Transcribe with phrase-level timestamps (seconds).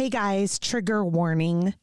[0.00, 1.74] Hey guys, trigger warning.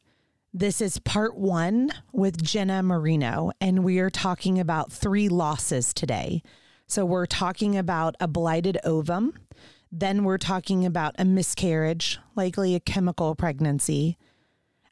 [0.52, 6.42] This is part one with Jenna Marino, and we are talking about three losses today.
[6.88, 9.34] So, we're talking about a blighted ovum,
[9.92, 14.18] then we're talking about a miscarriage, likely a chemical pregnancy,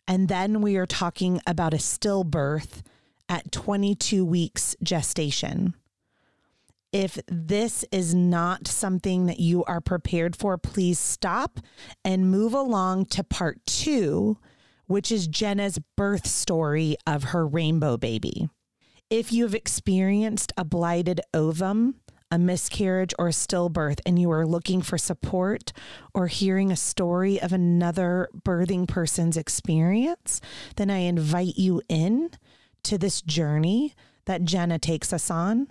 [0.06, 2.82] and then we are talking about a stillbirth
[3.28, 5.74] at 22 weeks gestation.
[6.98, 11.60] If this is not something that you are prepared for, please stop
[12.02, 14.38] and move along to part two,
[14.86, 18.48] which is Jenna's birth story of her rainbow baby.
[19.10, 21.96] If you've experienced a blighted ovum,
[22.30, 25.74] a miscarriage, or a stillbirth, and you are looking for support
[26.14, 30.40] or hearing a story of another birthing person's experience,
[30.76, 32.30] then I invite you in
[32.84, 35.68] to this journey that Jenna takes us on.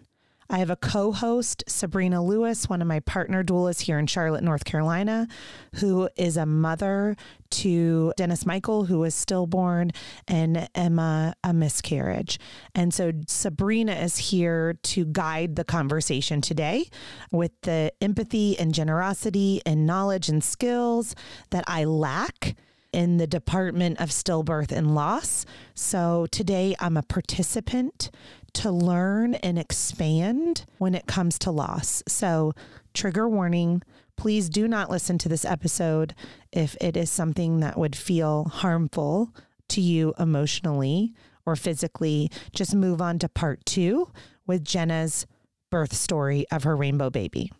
[0.49, 4.43] I have a co host, Sabrina Lewis, one of my partner doulas here in Charlotte,
[4.43, 5.27] North Carolina,
[5.75, 7.15] who is a mother
[7.49, 9.91] to Dennis Michael, who was stillborn,
[10.27, 12.39] and Emma, a miscarriage.
[12.75, 16.89] And so Sabrina is here to guide the conversation today
[17.31, 21.15] with the empathy and generosity and knowledge and skills
[21.49, 22.55] that I lack
[22.95, 25.45] in the Department of Stillbirth and Loss.
[25.73, 28.09] So today I'm a participant
[28.55, 32.03] to learn and expand when it comes to loss.
[32.07, 32.53] So,
[32.93, 33.83] trigger warning
[34.17, 36.15] please do not listen to this episode
[36.51, 39.33] if it is something that would feel harmful
[39.67, 41.13] to you emotionally
[41.45, 42.31] or physically.
[42.53, 44.09] Just move on to part two
[44.47, 45.25] with Jenna's
[45.69, 47.51] birth story of her rainbow baby.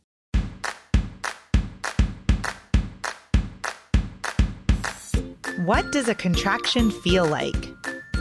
[5.66, 7.56] What does a contraction feel like?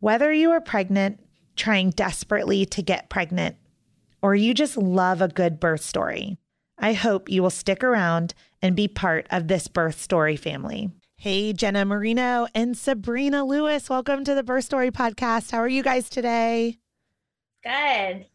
[0.00, 1.20] Whether you are pregnant,
[1.56, 3.56] trying desperately to get pregnant,
[4.20, 6.36] or you just love a good birth story,
[6.78, 10.90] I hope you will stick around and be part of this birth story family.
[11.16, 15.50] Hey, Jenna Marino and Sabrina Lewis, welcome to the Birth Story Podcast.
[15.50, 16.76] How are you guys today?
[17.64, 18.26] Good.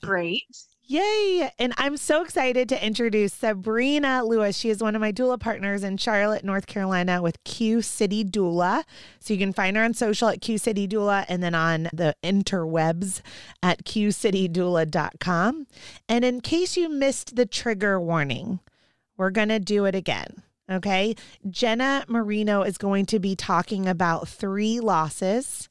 [0.00, 0.44] Great.
[0.90, 1.50] Yay!
[1.58, 4.56] And I'm so excited to introduce Sabrina Lewis.
[4.56, 8.84] She is one of my doula partners in Charlotte, North Carolina with Q City Doula.
[9.20, 12.16] So you can find her on social at Q City Doula and then on the
[12.24, 13.20] interwebs
[13.62, 15.66] at qcitydoula.com.
[16.08, 18.60] And in case you missed the trigger warning,
[19.18, 20.42] we're going to do it again.
[20.72, 21.16] Okay.
[21.50, 25.68] Jenna Marino is going to be talking about three losses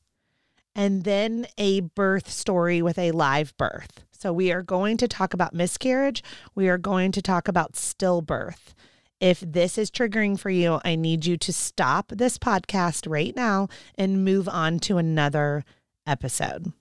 [0.76, 4.04] and then a birth story with a live birth.
[4.18, 6.24] So, we are going to talk about miscarriage.
[6.56, 8.74] We are going to talk about stillbirth.
[9.20, 13.68] If this is triggering for you, I need you to stop this podcast right now
[13.96, 15.64] and move on to another
[16.06, 16.72] episode.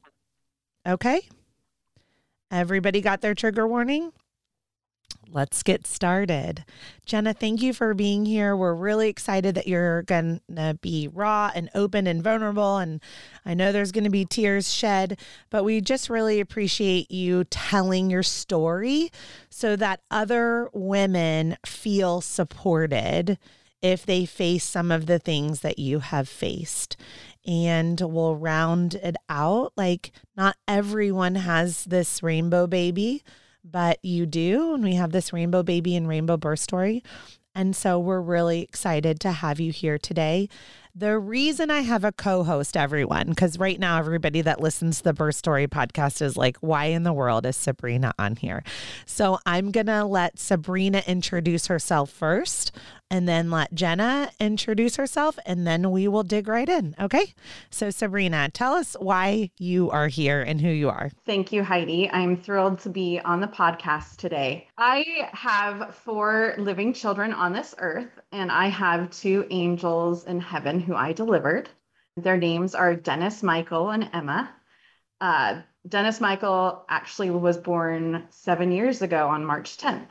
[0.87, 1.23] Okay?
[2.51, 4.13] Everybody got their trigger warning?
[5.37, 6.65] Let's get started.
[7.05, 8.57] Jenna, thank you for being here.
[8.57, 12.79] We're really excited that you're going to be raw and open and vulnerable.
[12.79, 13.01] And
[13.45, 15.19] I know there's going to be tears shed,
[15.51, 19.11] but we just really appreciate you telling your story
[19.51, 23.39] so that other women feel supported
[23.83, 26.97] if they face some of the things that you have faced.
[27.47, 29.73] And we'll round it out.
[29.77, 33.23] Like, not everyone has this rainbow baby
[33.71, 34.75] but you do.
[34.75, 37.03] And we have this rainbow baby and rainbow birth story.
[37.55, 40.49] And so we're really excited to have you here today.
[40.95, 45.05] The reason I have a co host, everyone, because right now everybody that listens to
[45.05, 48.63] the Birth Story podcast is like, why in the world is Sabrina on here?
[49.05, 52.73] So I'm going to let Sabrina introduce herself first
[53.11, 56.95] and then let Jenna introduce herself and then we will dig right in.
[57.01, 57.35] Okay.
[57.71, 61.11] So, Sabrina, tell us why you are here and who you are.
[61.25, 62.11] Thank you, Heidi.
[62.11, 64.69] I'm thrilled to be on the podcast today.
[64.77, 70.81] I have four living children on this earth, and I have two angels in heaven
[70.81, 71.69] who I delivered.
[72.17, 74.51] Their names are Dennis, Michael, and Emma.
[75.21, 80.09] Uh, Dennis Michael actually was born seven years ago on March 10th.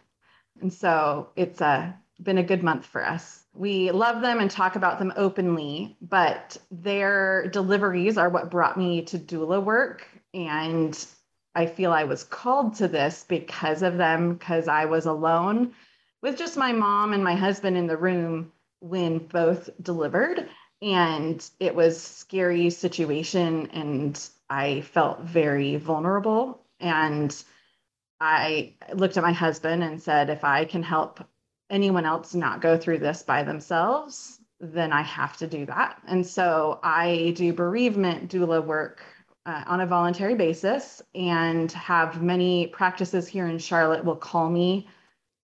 [0.62, 3.44] And so it's uh, been a good month for us.
[3.54, 9.04] We love them and talk about them openly, but their deliveries are what brought me
[9.04, 10.08] to doula work.
[10.34, 11.06] And
[11.54, 15.74] I feel I was called to this because of them, because I was alone
[16.22, 20.50] with just my mom and my husband in the room when both delivered.
[20.82, 26.62] And it was scary situation and I felt very vulnerable.
[26.80, 27.36] And
[28.20, 31.24] I looked at my husband and said, if I can help
[31.70, 36.02] anyone else not go through this by themselves, then I have to do that.
[36.08, 39.04] And so I do bereavement doula work
[39.46, 44.88] uh, on a voluntary basis and have many practices here in Charlotte will call me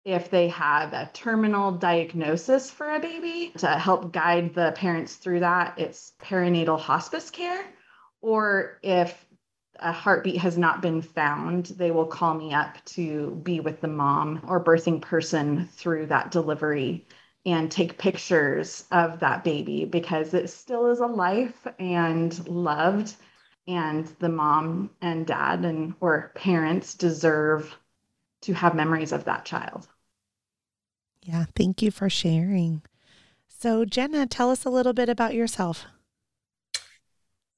[0.05, 5.41] if they have a terminal diagnosis for a baby to help guide the parents through
[5.41, 5.79] that.
[5.79, 7.63] It's perinatal hospice care.
[8.23, 9.27] Or if
[9.81, 13.89] a heartbeat has not been found, they will call me up to be with the
[13.89, 17.07] mom or birthing person through that delivery
[17.47, 23.15] and take pictures of that baby because it still is a life and loved
[23.67, 27.77] and the mom and dad and or parents deserve
[28.43, 29.87] to have memories of that child.
[31.23, 32.83] Yeah, thank you for sharing.
[33.49, 35.87] So, Jenna, tell us a little bit about yourself.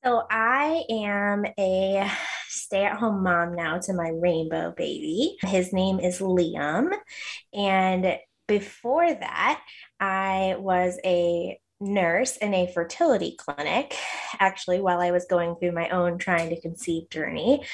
[0.05, 2.11] So, I am a
[2.49, 5.37] stay at home mom now to my rainbow baby.
[5.43, 6.91] His name is Liam.
[7.55, 8.19] And
[8.49, 9.63] before that,
[10.01, 13.97] I was a nurse in a fertility clinic,
[14.41, 17.65] actually, while I was going through my own trying to conceive journey.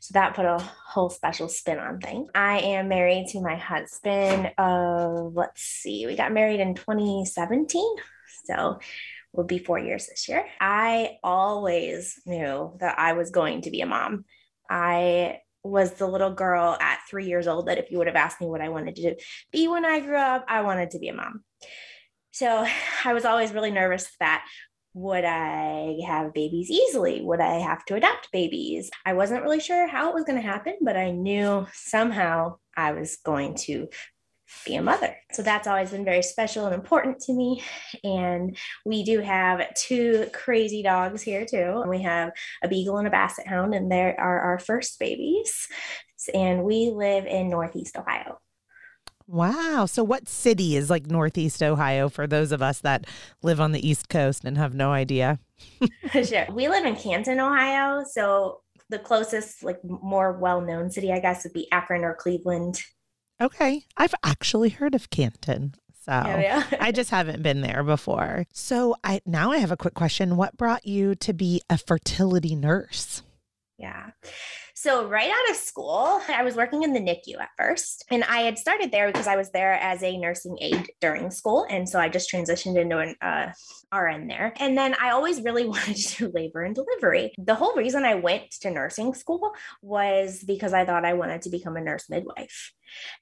[0.00, 2.28] So that put a whole special spin on things.
[2.34, 7.96] I am married to my husband of, let's see, we got married in 2017.
[8.44, 8.80] So
[9.36, 10.44] will be four years this year.
[10.60, 14.24] I always knew that I was going to be a mom.
[14.70, 18.40] I was the little girl at three years old that if you would have asked
[18.40, 19.16] me what I wanted to
[19.52, 21.42] be when I grew up, I wanted to be a mom.
[22.30, 22.66] So
[23.04, 24.44] I was always really nervous that
[24.94, 27.20] would I have babies easily?
[27.20, 28.90] Would I have to adopt babies?
[29.04, 32.92] I wasn't really sure how it was going to happen, but I knew somehow I
[32.92, 33.88] was going to
[34.64, 35.16] be a mother.
[35.32, 37.62] So that's always been very special and important to me.
[38.04, 41.84] And we do have two crazy dogs here too.
[41.86, 42.30] We have
[42.62, 45.68] a beagle and a basset hound, and they are our first babies.
[46.34, 48.38] And we live in Northeast Ohio.
[49.28, 49.86] Wow.
[49.86, 53.06] So, what city is like Northeast Ohio for those of us that
[53.42, 55.40] live on the East Coast and have no idea?
[56.12, 56.46] sure.
[56.52, 58.04] We live in Canton, Ohio.
[58.08, 62.80] So, the closest, like more well known city, I guess, would be Akron or Cleveland.
[63.40, 63.84] Okay.
[63.96, 65.74] I've actually heard of Canton.
[66.04, 66.64] So oh, yeah.
[66.80, 68.46] I just haven't been there before.
[68.52, 70.36] So I now I have a quick question.
[70.36, 73.22] What brought you to be a fertility nurse?
[73.78, 74.10] Yeah.
[74.78, 78.04] So, right out of school, I was working in the NICU at first.
[78.10, 81.66] And I had started there because I was there as a nursing aide during school.
[81.68, 83.48] And so I just transitioned into an uh,
[83.94, 84.52] RN there.
[84.58, 87.32] And then I always really wanted to do labor and delivery.
[87.38, 89.52] The whole reason I went to nursing school
[89.82, 92.72] was because I thought I wanted to become a nurse midwife.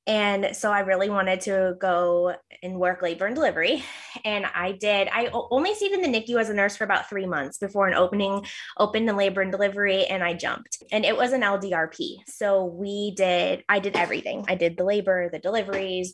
[0.06, 3.82] And so I really wanted to go and work labor and delivery.
[4.24, 5.08] And I did.
[5.10, 7.94] I only stayed in the NICU as a nurse for about three months before an
[7.94, 8.44] opening
[8.78, 10.82] opened in labor and delivery, and I jumped.
[10.92, 12.18] And it was an LDRP.
[12.26, 14.44] So we did, I did everything.
[14.48, 16.12] I did the labor, the deliveries,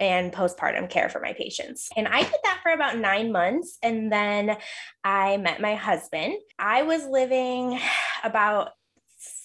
[0.00, 1.90] and postpartum care for my patients.
[1.96, 3.78] And I did that for about nine months.
[3.82, 4.56] And then
[5.04, 6.34] I met my husband.
[6.58, 7.78] I was living
[8.24, 8.70] about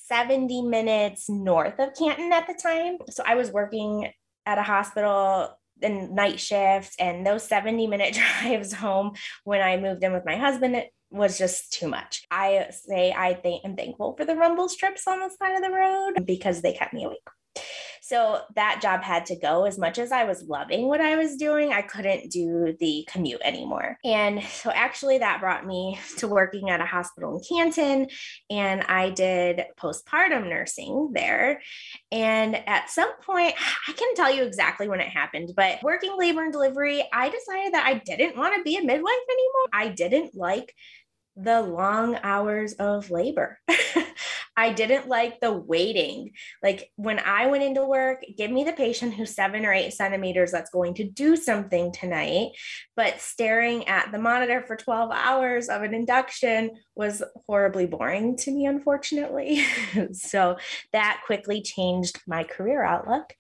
[0.08, 2.98] 70 minutes north of Canton at the time.
[3.10, 4.10] So I was working
[4.46, 10.04] at a hospital and night shift and those 70 minute drives home when I moved
[10.04, 10.82] in with my husband
[11.12, 12.26] was just too much.
[12.32, 15.72] I say I think I'm thankful for the rumble strips on the side of the
[15.72, 17.20] road because they kept me awake.
[18.06, 19.66] So that job had to go.
[19.66, 23.42] As much as I was loving what I was doing, I couldn't do the commute
[23.44, 23.98] anymore.
[24.06, 28.08] And so actually, that brought me to working at a hospital in Canton.
[28.52, 31.64] And I did postpartum nursing there.
[32.12, 33.56] And at some point,
[33.88, 37.74] I can tell you exactly when it happened, but working labor and delivery, I decided
[37.74, 39.68] that I didn't want to be a midwife anymore.
[39.74, 40.76] I didn't like
[41.36, 43.58] the long hours of labor.
[44.58, 46.32] I didn't like the waiting.
[46.64, 50.52] Like when I went into work, give me the patient who's seven or eight centimeters
[50.52, 52.52] that's going to do something tonight.
[52.96, 58.52] But staring at the monitor for 12 hours of an induction was horribly boring to
[58.52, 59.64] me, unfortunately.
[60.14, 60.58] so
[60.94, 63.34] that quickly changed my career outlook.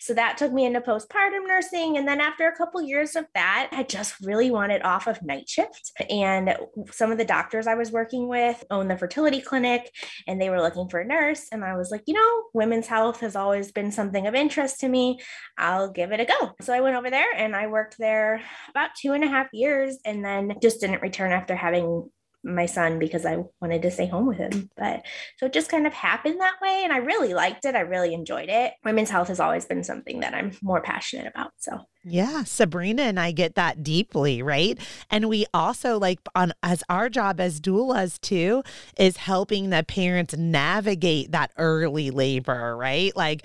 [0.00, 1.98] So that took me into postpartum nursing.
[1.98, 5.48] And then after a couple years of that, I just really wanted off of night
[5.48, 5.92] shift.
[6.08, 6.56] And
[6.90, 9.90] some of the doctors I was working with own the fertility clinic
[10.26, 11.46] and they were looking for a nurse.
[11.52, 14.88] And I was like, you know, women's health has always been something of interest to
[14.88, 15.20] me.
[15.58, 16.52] I'll give it a go.
[16.60, 19.98] So I went over there and I worked there about two and a half years
[20.04, 22.10] and then just didn't return after having
[22.44, 24.70] my son because I wanted to stay home with him.
[24.76, 25.04] But
[25.38, 26.82] so it just kind of happened that way.
[26.84, 27.74] And I really liked it.
[27.74, 28.74] I really enjoyed it.
[28.84, 31.52] Women's health has always been something that I'm more passionate about.
[31.58, 34.78] So yeah, Sabrina and I get that deeply, right?
[35.10, 38.62] And we also like on as our job as doulas too
[38.98, 43.16] is helping the parents navigate that early labor, right?
[43.16, 43.44] Like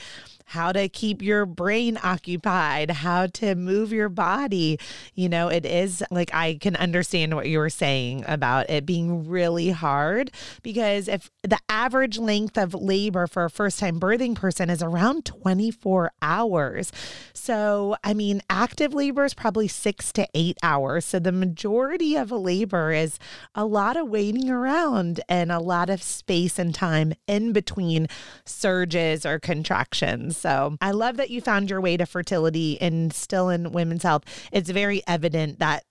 [0.50, 4.80] how to keep your brain occupied, how to move your body.
[5.14, 9.30] You know, it is like I can understand what you were saying about it being
[9.30, 10.32] really hard
[10.64, 15.24] because if the average length of labor for a first time birthing person is around
[15.26, 16.92] 24 hours.
[17.34, 21.06] So, I mean, active labor is probably six to eight hours.
[21.06, 23.20] So, the majority of a labor is
[23.56, 28.08] a lot of waiting around and a lot of space and time in between
[28.46, 30.38] surges or contractions.
[30.38, 34.24] So I love that you found your way to fertility and still in women's health.
[34.52, 35.84] It's very evident that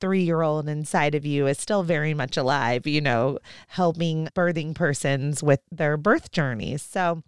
[0.00, 4.74] three year old inside of you is still very much alive, you know, helping birthing
[4.74, 6.82] persons with their birth journeys.
[6.82, 7.22] So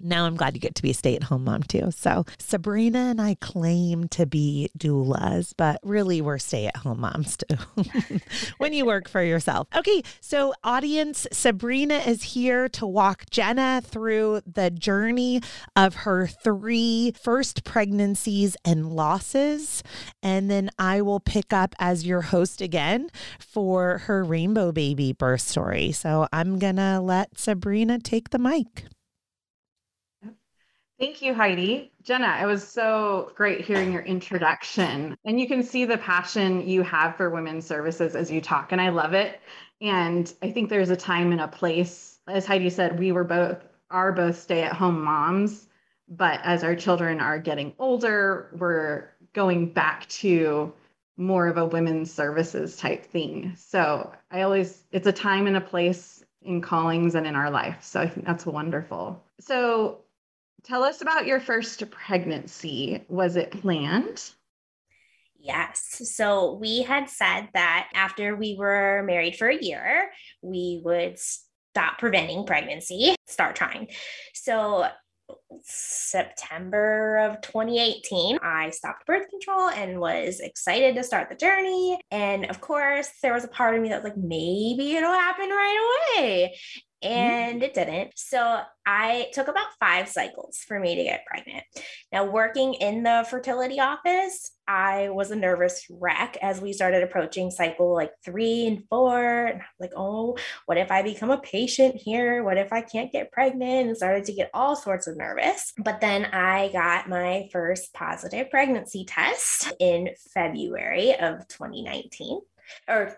[0.00, 1.90] now I'm glad you get to be a stay at home mom too.
[1.90, 7.36] So Sabrina and I claim to be doulas, but really we're stay at home moms
[7.36, 7.56] too
[8.58, 9.68] when you work for yourself.
[9.74, 15.40] Okay, so audience, Sabrina is here to walk Jenna through the journey
[15.76, 19.82] of her three first pregnancies and losses.
[20.22, 23.08] And then I will pick up as your host again
[23.38, 25.92] for her rainbow baby birth story.
[25.92, 28.84] So I'm going to let Sabrina take the mic.
[31.02, 31.90] Thank you, Heidi.
[32.04, 35.16] Jenna, it was so great hearing your introduction.
[35.24, 38.80] And you can see the passion you have for women's services as you talk, and
[38.80, 39.40] I love it.
[39.80, 42.20] And I think there's a time and a place.
[42.28, 43.58] As Heidi said, we were both
[43.90, 45.66] are both stay-at-home moms,
[46.08, 50.72] but as our children are getting older, we're going back to
[51.16, 53.54] more of a women's services type thing.
[53.56, 57.82] So I always it's a time and a place in callings and in our life.
[57.82, 59.20] So I think that's wonderful.
[59.40, 59.98] So
[60.64, 63.04] Tell us about your first pregnancy.
[63.08, 64.30] Was it planned?
[65.38, 66.00] Yes.
[66.14, 71.98] So we had said that after we were married for a year, we would stop
[71.98, 73.88] preventing pregnancy, start trying.
[74.34, 74.86] So
[75.62, 81.98] September of 2018, I stopped birth control and was excited to start the journey.
[82.12, 85.48] And of course, there was a part of me that was like, maybe it'll happen
[85.48, 86.56] right away.
[87.02, 87.12] Mm-hmm.
[87.12, 88.12] and it didn't.
[88.16, 91.64] So I took about five cycles for me to get pregnant.
[92.12, 97.50] Now, working in the fertility office, I was a nervous wreck as we started approaching
[97.50, 99.46] cycle like three and four.
[99.46, 102.44] And I'm like, oh, what if I become a patient here?
[102.44, 103.88] What if I can't get pregnant?
[103.88, 105.72] And started to get all sorts of nervous.
[105.78, 112.40] But then I got my first positive pregnancy test in February of 2019
[112.88, 113.16] or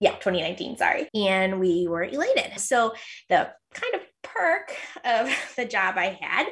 [0.00, 1.08] yeah, 2019, sorry.
[1.14, 2.58] And we were elated.
[2.60, 2.92] So
[3.28, 4.74] the kind of perk
[5.04, 6.46] of the job I had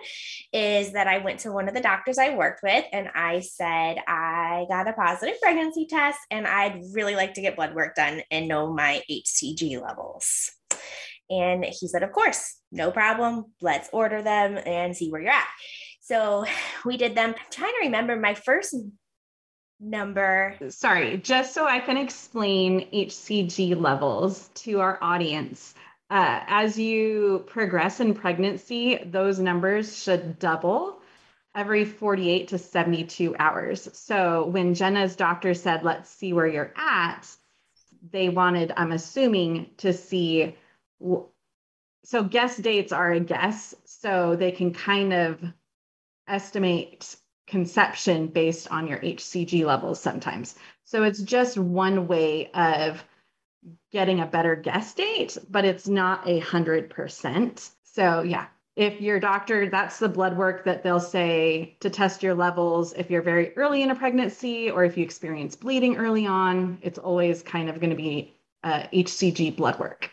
[0.53, 3.99] is that I went to one of the doctors I worked with and I said,
[4.07, 8.23] I got a positive pregnancy test and I'd really like to get blood work done
[8.31, 10.51] and know my HCG levels.
[11.31, 13.47] And he said, Of course, no problem.
[13.61, 15.49] Let's order them and see where you're at.
[16.01, 16.45] So
[16.85, 17.31] we did them.
[17.31, 18.75] I'm trying to remember my first
[19.85, 20.57] number.
[20.69, 25.75] Sorry, just so I can explain HCG levels to our audience.
[26.11, 31.01] Uh, as you progress in pregnancy, those numbers should double
[31.55, 33.89] every 48 to 72 hours.
[33.93, 37.27] So when Jenna's doctor said, let's see where you're at,
[38.11, 40.57] they wanted, I'm assuming, to see.
[42.05, 43.75] So guess dates are a guess.
[43.85, 45.41] So they can kind of
[46.29, 50.57] estimate conception based on your HCG levels sometimes.
[50.85, 53.05] So it's just one way of
[53.93, 57.71] getting a better guess date, but it's not a hundred percent.
[57.83, 58.47] So yeah,
[58.77, 62.93] if your doctor, that's the blood work that they'll say to test your levels.
[62.95, 66.99] If you're very early in a pregnancy or if you experience bleeding early on, it's
[66.99, 68.35] always kind of going to be
[68.65, 70.11] uh, HCG blood work.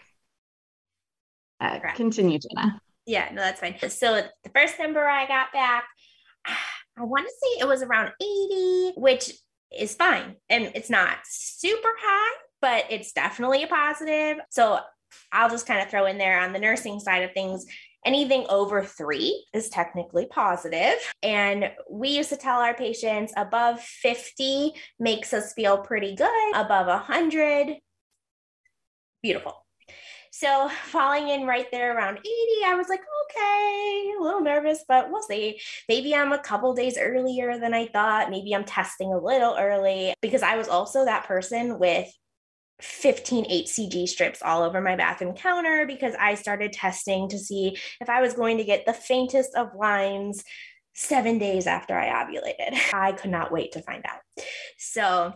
[1.59, 2.81] Uh, continue, Jenna.
[3.05, 3.77] Yeah, no, that's fine.
[3.89, 5.85] So the first number I got back,
[6.97, 9.31] I want to say it was around 80, which
[9.77, 10.35] is fine.
[10.49, 14.37] And it's not super high, but it's definitely a positive.
[14.49, 14.79] So
[15.31, 17.65] I'll just kind of throw in there on the nursing side of things.
[18.05, 20.95] Anything over three is technically positive.
[21.21, 26.87] And we used to tell our patients above 50 makes us feel pretty good, above
[26.87, 27.77] 100,
[29.21, 29.65] beautiful.
[30.31, 32.25] So falling in right there around 80,
[32.65, 35.59] I was like, okay, a little nervous, but we'll see.
[35.89, 38.29] Maybe I'm a couple days earlier than I thought.
[38.29, 42.09] Maybe I'm testing a little early because I was also that person with
[42.79, 48.09] 15 HCG strips all over my bathroom counter because I started testing to see if
[48.09, 50.43] I was going to get the faintest of lines
[50.93, 52.93] seven days after I ovulated.
[52.93, 54.45] I could not wait to find out.
[54.77, 55.33] So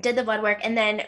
[0.00, 1.02] did the blood work and then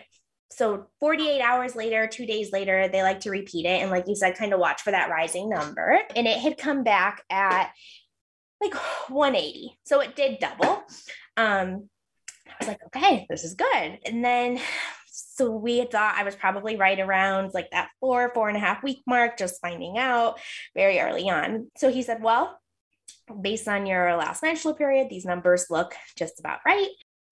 [0.50, 3.82] so 48 hours later, two days later, they like to repeat it.
[3.82, 6.00] And like you said, kind of watch for that rising number.
[6.16, 7.70] And it had come back at
[8.60, 8.74] like
[9.08, 9.78] 180.
[9.84, 10.82] So it did double.
[11.36, 11.88] Um,
[12.46, 13.98] I was like, okay, this is good.
[14.04, 14.58] And then
[15.10, 18.82] so we thought I was probably right around like that four, four and a half
[18.82, 20.40] week mark, just finding out
[20.74, 21.70] very early on.
[21.76, 22.58] So he said, well,
[23.40, 26.88] based on your last menstrual period, these numbers look just about right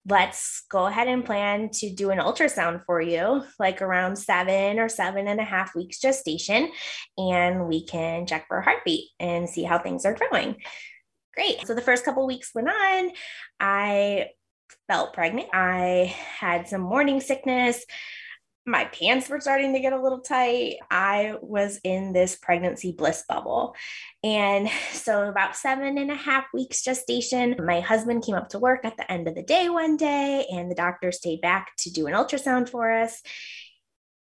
[0.09, 4.89] let's go ahead and plan to do an ultrasound for you, like around seven or
[4.89, 6.71] seven and a half weeks gestation,
[7.17, 10.55] and we can check for a heartbeat and see how things are going.
[11.33, 11.67] Great.
[11.67, 13.11] So the first couple weeks went on.
[13.59, 14.29] I
[14.87, 15.49] felt pregnant.
[15.53, 17.85] I had some morning sickness
[18.67, 20.75] my pants were starting to get a little tight.
[20.91, 23.73] I was in this pregnancy bliss bubble.
[24.23, 28.83] And so, about seven and a half weeks gestation, my husband came up to work
[28.83, 32.07] at the end of the day one day, and the doctor stayed back to do
[32.07, 33.21] an ultrasound for us.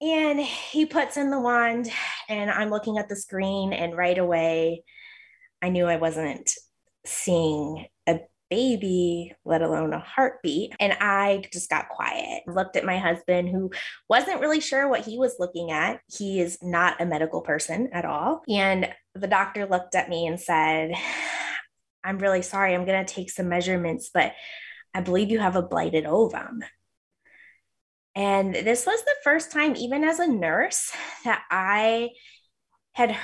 [0.00, 1.90] And he puts in the wand,
[2.28, 4.84] and I'm looking at the screen, and right away,
[5.60, 6.52] I knew I wasn't
[7.04, 7.86] seeing
[8.50, 10.72] baby, let alone a heartbeat.
[10.80, 13.70] And I just got quiet, looked at my husband, who
[14.08, 16.00] wasn't really sure what he was looking at.
[16.06, 18.42] He is not a medical person at all.
[18.48, 20.92] And the doctor looked at me and said,
[22.04, 22.74] I'm really sorry.
[22.74, 24.32] I'm going to take some measurements, but
[24.94, 26.62] I believe you have a blighted ovum.
[28.14, 30.90] And this was the first time, even as a nurse,
[31.24, 32.10] that I
[32.92, 33.16] had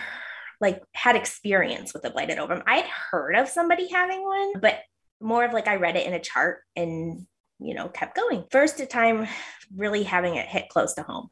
[0.60, 2.62] like had experience with a blighted ovum.
[2.66, 4.78] I'd heard of somebody having one, but
[5.24, 7.26] more of like I read it in a chart and,
[7.58, 8.44] you know, kept going.
[8.50, 9.26] First time
[9.74, 11.30] really having it hit close to home.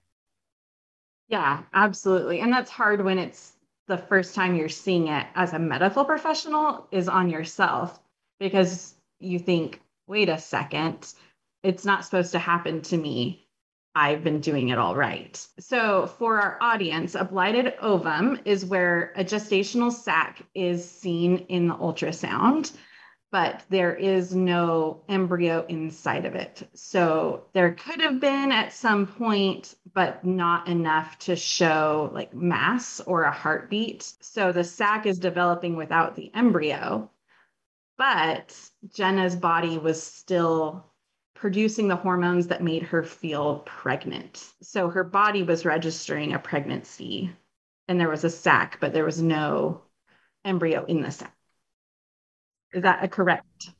[1.28, 2.40] Yeah, absolutely.
[2.40, 3.52] And that's hard when it's
[3.88, 8.00] the first time you're seeing it as a medical professional is on yourself
[8.40, 11.12] because you think, wait a second,
[11.62, 13.46] it's not supposed to happen to me.
[13.94, 15.46] I've been doing it all right.
[15.60, 21.68] So, for our audience, a blighted ovum is where a gestational sac is seen in
[21.68, 22.72] the ultrasound
[23.32, 26.68] but there is no embryo inside of it.
[26.74, 33.00] So there could have been at some point, but not enough to show like mass
[33.00, 34.02] or a heartbeat.
[34.20, 37.10] So the sac is developing without the embryo,
[37.96, 38.54] but
[38.94, 40.84] Jenna's body was still
[41.34, 44.52] producing the hormones that made her feel pregnant.
[44.60, 47.34] So her body was registering a pregnancy
[47.88, 49.80] and there was a sac, but there was no
[50.44, 51.34] embryo in the sac.
[52.72, 53.70] Is that a correct,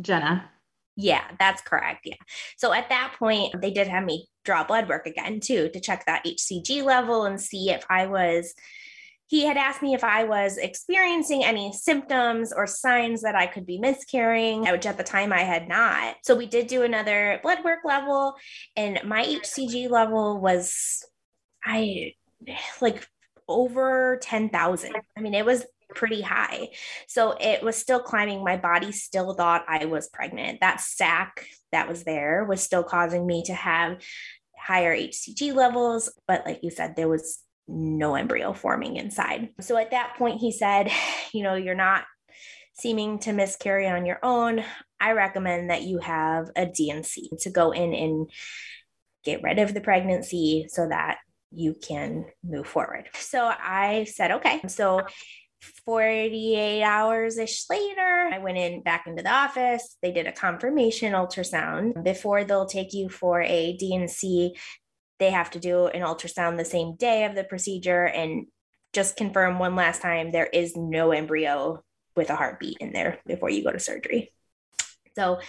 [0.00, 0.50] Jenna?
[0.96, 2.00] Yeah, that's correct.
[2.04, 2.16] Yeah.
[2.56, 6.04] So at that point, they did have me draw blood work again too to check
[6.06, 8.54] that HCG level and see if I was.
[9.28, 13.66] He had asked me if I was experiencing any symptoms or signs that I could
[13.66, 16.16] be miscarrying, which at the time I had not.
[16.24, 18.34] So we did do another blood work level,
[18.74, 21.04] and my HCG level was,
[21.62, 22.14] I
[22.80, 23.06] like
[23.46, 24.96] over 10,000.
[25.16, 25.66] I mean, it was
[25.98, 26.68] pretty high.
[27.08, 28.44] So it was still climbing.
[28.44, 30.60] My body still thought I was pregnant.
[30.60, 34.00] That sac that was there was still causing me to have
[34.56, 36.10] higher HCG levels.
[36.28, 39.48] But like you said, there was no embryo forming inside.
[39.60, 40.90] So at that point, he said,
[41.32, 42.04] you know, you're not
[42.74, 44.62] seeming to miscarry on your own.
[45.00, 48.30] I recommend that you have a D&C to go in and
[49.24, 51.18] get rid of the pregnancy so that
[51.50, 53.08] you can move forward.
[53.14, 54.60] So I said, okay.
[54.68, 55.02] So
[55.60, 59.96] 48 hours ish later, I went in back into the office.
[60.02, 62.04] They did a confirmation ultrasound.
[62.04, 64.54] Before they'll take you for a D&C,
[65.18, 68.46] they have to do an ultrasound the same day of the procedure and
[68.92, 71.82] just confirm one last time there is no embryo
[72.16, 74.32] with a heartbeat in there before you go to surgery.
[75.18, 75.40] So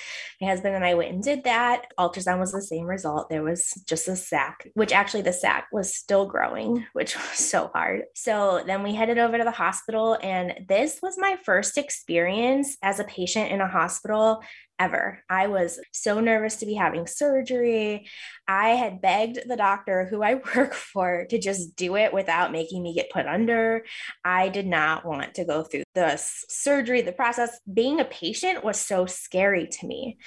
[0.41, 1.86] my husband and I went and did that.
[1.99, 3.29] Ultrasound was the same result.
[3.29, 7.69] There was just a sac, which actually the sac was still growing, which was so
[7.73, 8.03] hard.
[8.15, 10.17] So then we headed over to the hospital.
[10.23, 14.41] And this was my first experience as a patient in a hospital
[14.80, 15.22] ever.
[15.30, 18.08] I was so nervous to be having surgery.
[18.48, 22.82] I had begged the doctor who I work for to just do it without making
[22.82, 23.84] me get put under.
[24.24, 27.60] I did not want to go through the surgery, the process.
[27.72, 30.18] Being a patient was so scary to me.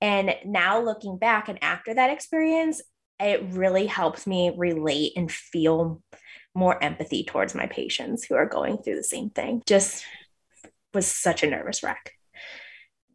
[0.00, 2.82] And now looking back and after that experience,
[3.18, 6.02] it really helps me relate and feel
[6.54, 9.62] more empathy towards my patients who are going through the same thing.
[9.66, 10.04] Just
[10.92, 12.12] was such a nervous wreck.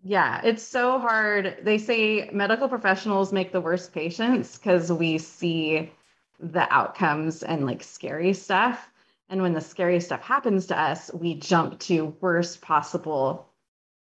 [0.02, 1.58] Yeah, it's so hard.
[1.64, 5.92] They say medical professionals make the worst patients because we see
[6.40, 8.92] the outcomes and like scary stuff.
[9.28, 13.46] And when the scary stuff happens to us, we jump to worst possible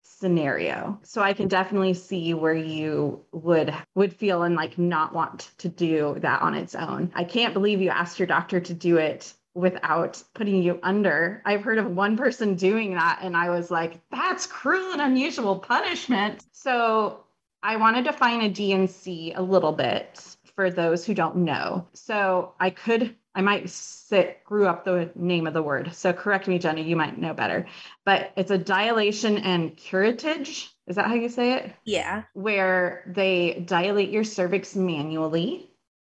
[0.03, 0.99] scenario.
[1.03, 5.69] So I can definitely see where you would would feel and like not want to
[5.69, 7.11] do that on its own.
[7.15, 11.43] I can't believe you asked your doctor to do it without putting you under.
[11.45, 15.59] I've heard of one person doing that, and I was like, that's cruel and unusual
[15.59, 16.45] punishment.
[16.53, 17.25] So
[17.63, 21.87] I wanted to find a D&C a little bit for those who don't know.
[21.93, 25.95] So I could, I might sit, grew up the name of the word.
[25.95, 27.67] So correct me, Jenny, you might know better.
[28.05, 30.69] But it's a dilation and curettage.
[30.87, 31.73] Is that how you say it?
[31.85, 32.25] Yeah.
[32.33, 35.71] Where they dilate your cervix manually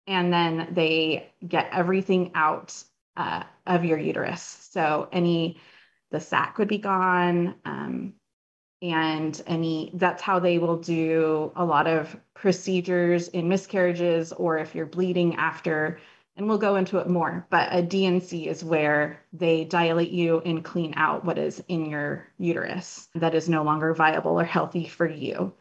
[0.06, 2.82] and then they get everything out
[3.16, 4.68] uh, of your uterus.
[4.70, 5.60] So any
[6.10, 8.14] the sac would be gone, um,
[8.82, 14.74] and any that's how they will do a lot of procedures in miscarriages or if
[14.74, 15.98] you're bleeding after.
[16.36, 20.64] And we'll go into it more, but a D&C is where they dilate you and
[20.64, 25.06] clean out what is in your uterus that is no longer viable or healthy for
[25.06, 25.52] you.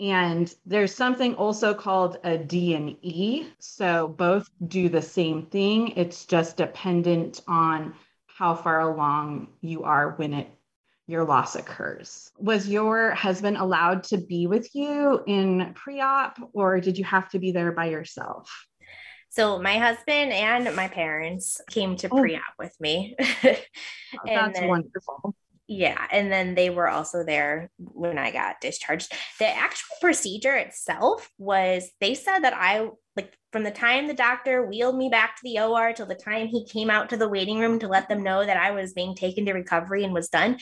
[0.00, 3.46] And there's something also called a D&E.
[3.58, 5.90] So both do the same thing.
[5.96, 7.94] It's just dependent on
[8.26, 10.48] how far along you are when it
[11.06, 12.30] your loss occurs.
[12.38, 17.38] Was your husband allowed to be with you in pre-op or did you have to
[17.38, 18.50] be there by yourself?
[19.28, 22.20] So my husband and my parents came to oh.
[22.20, 23.16] pre-op with me.
[23.42, 25.34] That's then, wonderful.
[25.66, 26.06] Yeah.
[26.12, 29.10] And then they were also there when I got discharged.
[29.38, 34.66] The actual procedure itself was, they said that I, like, from the time the doctor
[34.66, 37.60] wheeled me back to the OR till the time he came out to the waiting
[37.60, 40.58] room to let them know that I was being taken to recovery and was done,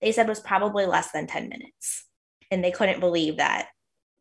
[0.00, 2.06] they said was probably less than 10 minutes.
[2.50, 3.68] And they couldn't believe that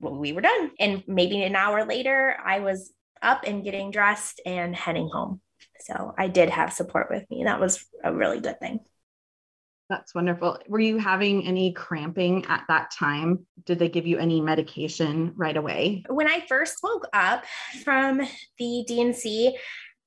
[0.01, 0.71] we were done.
[0.79, 5.39] And maybe an hour later, I was up and getting dressed and heading home.
[5.79, 7.45] So I did have support with me.
[7.45, 8.79] That was a really good thing.
[9.89, 10.57] That's wonderful.
[10.67, 13.45] Were you having any cramping at that time?
[13.65, 16.03] Did they give you any medication right away?
[16.09, 17.43] When I first woke up
[17.83, 18.21] from
[18.57, 19.55] the D&C,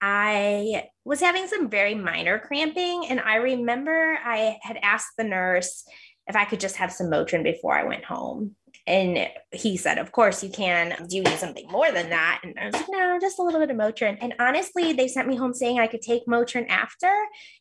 [0.01, 3.07] I was having some very minor cramping.
[3.09, 5.85] And I remember I had asked the nurse
[6.27, 8.57] if I could just have some Motrin before I went home.
[8.89, 10.97] And he said, Of course you can.
[11.09, 12.41] Do you need something more than that?
[12.43, 14.17] And I was like, No, just a little bit of Motrin.
[14.23, 17.13] And honestly, they sent me home saying I could take Motrin after.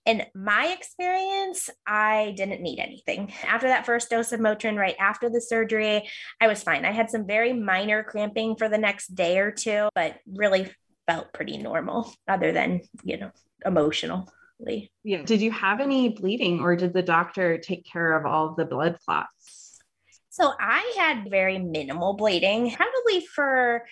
[0.06, 3.34] In my experience, I didn't need anything.
[3.46, 6.08] After that first dose of Motrin, right after the surgery,
[6.40, 6.86] I was fine.
[6.86, 10.72] I had some very minor cramping for the next day or two, but really
[11.08, 13.32] felt pretty normal, other than, you know,
[13.66, 14.32] emotional.
[15.04, 15.24] Yeah.
[15.24, 18.66] Did you have any bleeding or did the doctor take care of all of the
[18.66, 19.67] blood clots?
[20.40, 23.86] So I had very minimal bleeding, probably for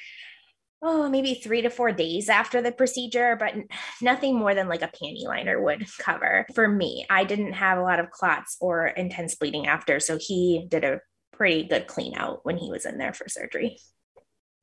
[0.83, 3.55] oh, maybe three to four days after the procedure, but
[3.99, 6.45] nothing more than like a panty liner would cover.
[6.53, 9.99] For me, I didn't have a lot of clots or intense bleeding after.
[9.99, 10.99] So he did a
[11.33, 13.79] pretty good clean out when he was in there for surgery.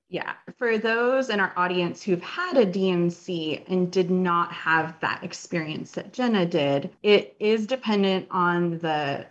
[0.09, 5.25] Yeah, for those in our audience who've had a D&C and did not have that
[5.25, 9.27] experience that Jenna did, it is dependent on the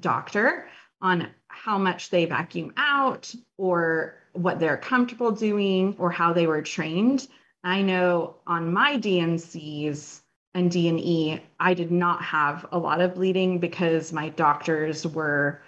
[0.00, 0.66] doctor
[1.02, 6.62] on how much they vacuum out or what they're comfortable doing or how they were
[6.62, 7.28] trained.
[7.62, 10.20] I know on my DNCs
[10.54, 15.62] and DNE, I did not have a lot of bleeding because my doctors were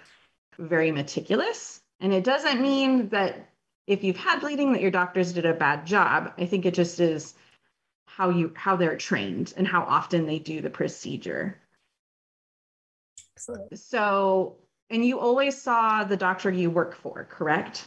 [0.57, 1.81] very meticulous.
[1.99, 3.49] And it doesn't mean that
[3.87, 6.33] if you've had bleeding that your doctors did a bad job.
[6.37, 7.35] I think it just is
[8.05, 11.57] how you how they're trained and how often they do the procedure.
[13.35, 13.77] Excellent.
[13.77, 14.55] So
[14.89, 17.85] and you always saw the doctor you work for, correct?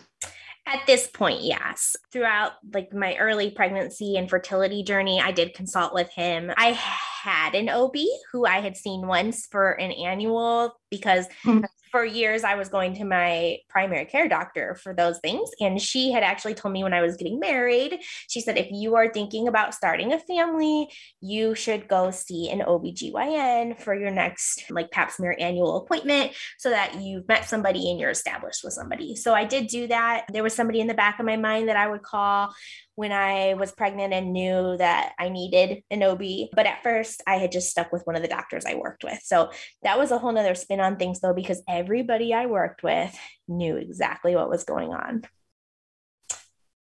[0.67, 1.97] At this point, yes.
[2.13, 6.53] Throughout like my early pregnancy and fertility journey, I did consult with him.
[6.59, 7.97] I had an OB
[8.33, 11.65] who I had seen once for an annual because mm-hmm.
[11.91, 15.51] For years I was going to my primary care doctor for those things.
[15.61, 18.97] And she had actually told me when I was getting married, she said, if you
[18.97, 20.89] are thinking about starting a family,
[21.21, 26.71] you should go see an OBGYN for your next like pap smear annual appointment so
[26.71, 29.17] that you've met somebody and you're established with somebody.
[29.17, 30.27] So I did do that.
[30.33, 32.55] There was somebody in the back of my mind that I would call
[32.99, 36.51] when I was pregnant and knew that I needed an OB.
[36.53, 39.21] But at first, I had just stuck with one of the doctors I worked with.
[39.23, 39.53] So
[39.85, 43.77] that was a whole nother spin on things, though, because everybody I worked with knew
[43.77, 45.23] exactly what was going on.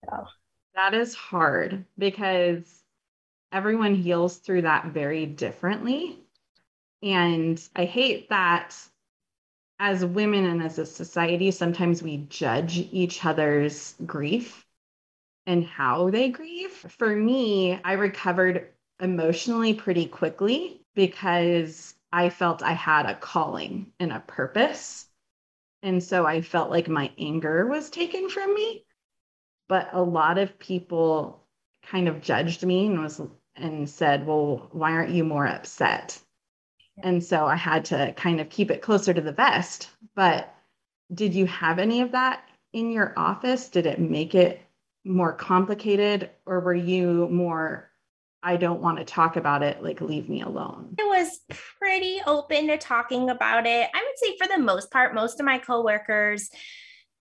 [0.05, 0.25] So
[0.73, 2.63] that is hard because
[3.51, 6.17] everyone heals through that very differently.
[7.03, 8.73] And I hate that
[9.79, 14.64] as women and as a society, sometimes we judge each other's grief
[15.45, 16.71] and how they grieve.
[16.71, 24.11] For me, I recovered emotionally pretty quickly because I felt I had a calling and
[24.11, 25.07] a purpose.
[25.83, 28.85] And so I felt like my anger was taken from me.
[29.67, 31.43] But a lot of people
[31.83, 33.21] kind of judged me and was
[33.55, 36.19] and said, "Well, why aren't you more upset?"
[37.03, 39.89] And so I had to kind of keep it closer to the vest.
[40.15, 40.53] But
[41.13, 43.69] did you have any of that in your office?
[43.69, 44.64] Did it make it
[45.05, 47.91] more complicated or were you more
[48.45, 50.95] I don't want to talk about it, like leave me alone?
[50.99, 51.39] I was
[51.79, 53.89] pretty open to talking about it.
[53.91, 56.51] I would say for the most part, most of my coworkers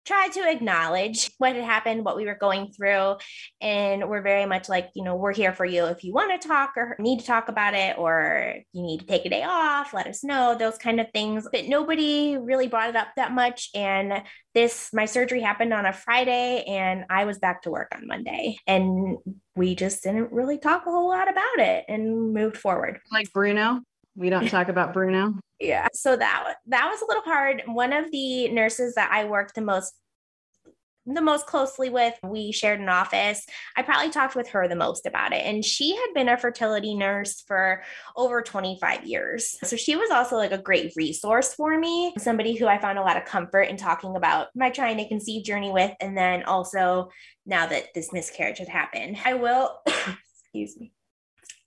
[0.05, 3.17] tried to acknowledge what had happened, what we were going through.
[3.61, 6.49] And we're very much like, you know, we're here for you if you want to
[6.49, 9.95] talk or need to talk about it, or you need to take a day off,
[9.95, 11.49] let us know, those kind of things.
[11.51, 13.71] But nobody really brought it up that much.
[13.75, 14.23] And
[14.55, 18.57] this, my surgery happened on a Friday, and I was back to work on Monday.
[18.67, 19.19] And
[19.57, 23.01] we just didn't really talk a whole lot about it and moved forward.
[23.11, 23.81] Like Bruno?
[24.17, 25.35] We don't talk about Bruno.
[25.61, 25.87] Yeah.
[25.95, 27.63] So that that was a little hard.
[27.67, 29.95] One of the nurses that I worked the most
[31.07, 32.15] the most closely with.
[32.23, 33.45] We shared an office.
[33.77, 35.45] I probably talked with her the most about it.
[35.45, 37.83] And she had been a fertility nurse for
[38.17, 39.57] over 25 years.
[39.65, 43.03] So she was also like a great resource for me, somebody who I found a
[43.03, 45.93] lot of comfort in talking about my trying to conceive journey with.
[46.01, 47.11] And then also
[47.45, 50.93] now that this miscarriage had happened, I will, excuse me,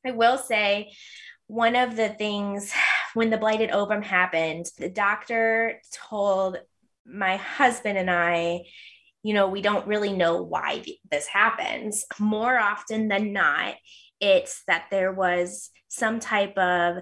[0.06, 0.94] I will say
[1.48, 2.72] one of the things
[3.14, 6.58] when the blighted ovum happened, the doctor told
[7.06, 8.66] my husband and I,
[9.24, 12.06] you know, we don't really know why this happens.
[12.20, 13.76] More often than not,
[14.20, 16.98] it's that there was some type of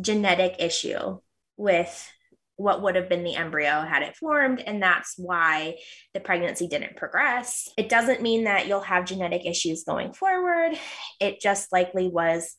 [0.00, 1.18] genetic issue
[1.56, 2.10] with
[2.56, 4.60] what would have been the embryo had it formed.
[4.60, 5.76] And that's why
[6.12, 7.68] the pregnancy didn't progress.
[7.76, 10.76] It doesn't mean that you'll have genetic issues going forward.
[11.20, 12.56] It just likely was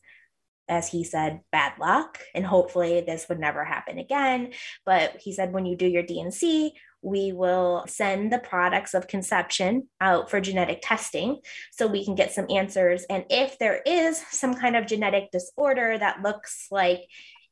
[0.70, 2.18] as he said, bad luck.
[2.34, 4.52] And hopefully this would never happen again.
[4.86, 9.88] But he said, when you do your D&C, we will send the products of conception
[10.00, 11.40] out for genetic testing
[11.72, 13.04] so we can get some answers.
[13.08, 17.00] And if there is some kind of genetic disorder that looks like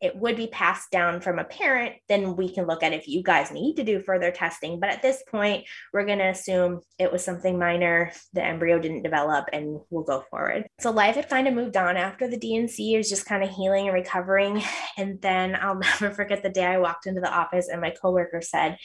[0.01, 3.23] it would be passed down from a parent, then we can look at if you
[3.23, 4.79] guys need to do further testing.
[4.79, 9.03] But at this point, we're going to assume it was something minor, the embryo didn't
[9.03, 10.67] develop, and we'll go forward.
[10.79, 12.95] So life had kind of moved on after the D&C.
[12.95, 14.63] It was just kind of healing and recovering.
[14.97, 18.41] And then I'll never forget the day I walked into the office and my coworker
[18.41, 18.79] said,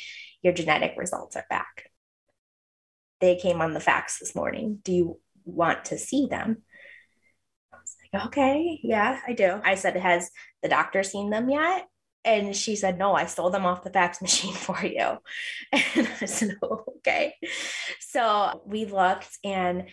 [0.43, 1.89] Your genetic results are back.
[3.19, 4.80] They came on the fax this morning.
[4.84, 6.63] Do you want to see them?
[8.13, 9.60] Okay, yeah, I do.
[9.63, 10.30] I said, has
[10.62, 11.88] the doctor seen them yet?
[12.26, 15.17] And she said, no, I stole them off the fax machine for you.
[15.95, 17.36] And I said, oh, okay.
[17.99, 19.89] So we looked and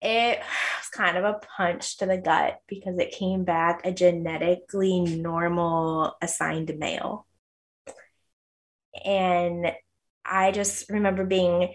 [0.00, 0.38] it
[0.78, 6.16] was kind of a punch to the gut because it came back a genetically normal
[6.22, 7.26] assigned male.
[9.04, 9.72] And
[10.24, 11.74] I just remember being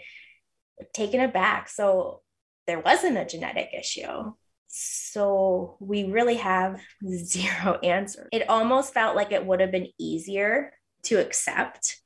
[0.94, 1.70] taken aback.
[1.70, 2.22] So
[2.68, 4.34] there wasn't a genetic issue.
[4.80, 8.30] So we really have zero answer.
[8.32, 12.00] It almost felt like it would have been easier to accept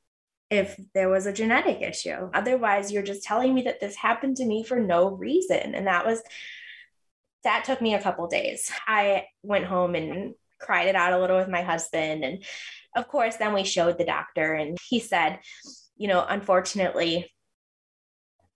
[0.50, 2.30] if there was a genetic issue.
[2.34, 5.74] Otherwise, you're just telling me that this happened to me for no reason.
[5.74, 6.22] And that was,
[7.44, 8.70] that took me a couple days.
[8.86, 12.24] I went home and cried it out a little with my husband.
[12.24, 12.44] And
[12.94, 15.40] of course, then we showed the doctor, and he said,
[15.96, 17.32] you know, unfortunately,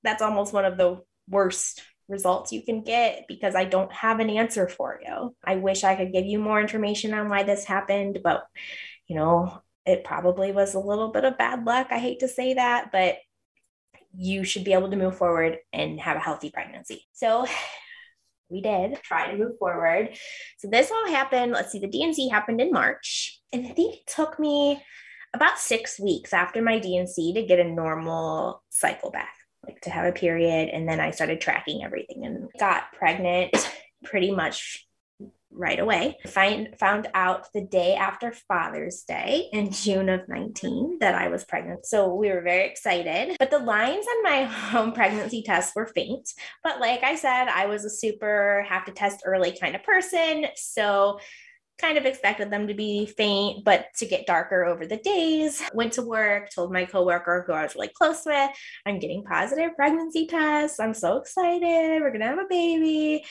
[0.02, 4.30] that's almost one of the worst results you can get because I don't have an
[4.30, 5.34] answer for you.
[5.44, 8.44] I wish I could give you more information on why this happened, but
[9.08, 11.88] you know, it probably was a little bit of bad luck.
[11.90, 13.16] I hate to say that, but
[14.16, 17.06] you should be able to move forward and have a healthy pregnancy.
[17.12, 17.46] So
[18.48, 20.16] we did try to move forward.
[20.58, 21.52] So this all happened.
[21.52, 23.40] Let's see, the D&C happened in March.
[23.52, 24.82] And I think it took me
[25.34, 29.34] about six weeks after my D&C to get a normal cycle back,
[29.66, 30.70] like to have a period.
[30.70, 33.55] And then I started tracking everything and got pregnant
[34.05, 34.87] pretty much
[35.50, 36.18] right away.
[36.26, 41.44] Find, found out the day after Father's Day in June of 19 that I was
[41.44, 41.87] pregnant.
[41.87, 43.37] So we were very excited.
[43.38, 46.29] But the lines on my home pregnancy test were faint.
[46.62, 50.46] But like I said, I was a super have to test early kind of person.
[50.57, 51.18] So
[51.78, 55.62] kind of expected them to be faint, but to get darker over the days.
[55.74, 58.50] Went to work, told my coworker who I was really close with,
[58.86, 60.80] I'm getting positive pregnancy tests.
[60.80, 62.00] I'm so excited.
[62.00, 63.24] We're going to have a baby.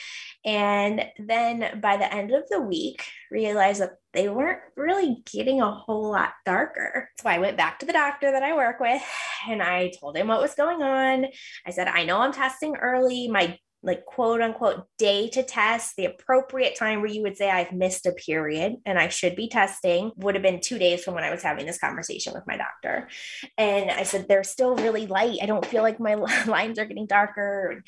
[0.44, 5.70] And then by the end of the week, realized that they weren't really getting a
[5.70, 7.10] whole lot darker.
[7.20, 9.02] So I went back to the doctor that I work with
[9.48, 11.26] and I told him what was going on.
[11.66, 13.28] I said, I know I'm testing early.
[13.28, 17.72] My like quote unquote day to test, the appropriate time where you would say I've
[17.72, 21.22] missed a period and I should be testing would have been two days from when
[21.22, 23.08] I was having this conversation with my doctor.
[23.56, 25.38] And I said, they're still really light.
[25.40, 26.14] I don't feel like my
[26.46, 27.84] lines are getting darker.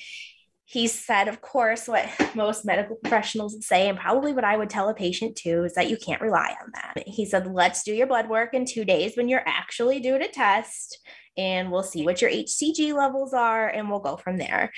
[0.64, 4.70] He said, of course, what most medical professionals would say, and probably what I would
[4.70, 7.08] tell a patient too, is that you can't rely on that.
[7.08, 10.28] He said, let's do your blood work in two days when you're actually due to
[10.28, 10.98] test
[11.38, 14.72] and we'll see what your HCG levels are and we'll go from there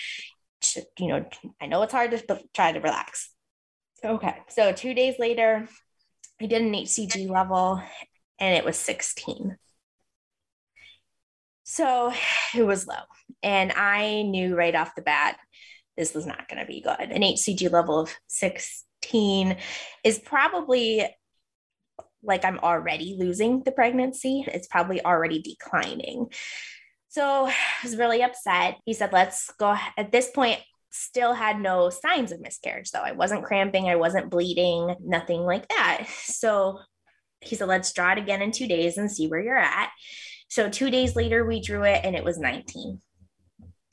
[0.99, 1.25] you know,
[1.61, 3.31] I know it's hard to try to relax.
[4.05, 4.37] Okay.
[4.49, 5.69] So two days later,
[6.41, 7.83] I did an HCG level
[8.39, 9.57] and it was 16.
[11.65, 12.13] So
[12.55, 12.95] it was low.
[13.43, 15.37] And I knew right off the bat,
[15.97, 16.99] this was not going to be good.
[16.99, 19.57] An HCG level of 16
[20.03, 21.07] is probably
[22.23, 24.45] like I'm already losing the pregnancy.
[24.47, 26.27] It's probably already declining.
[27.11, 27.53] So I
[27.85, 28.79] was really upset.
[28.87, 29.77] He said, let's go.
[29.97, 33.03] At this point, still had no signs of miscarriage, though.
[33.03, 36.07] I wasn't cramping, I wasn't bleeding, nothing like that.
[36.41, 36.79] So
[37.43, 39.91] he said, let's draw it again in two days and see where you're at.
[40.49, 43.01] So two days later, we drew it and it was 19.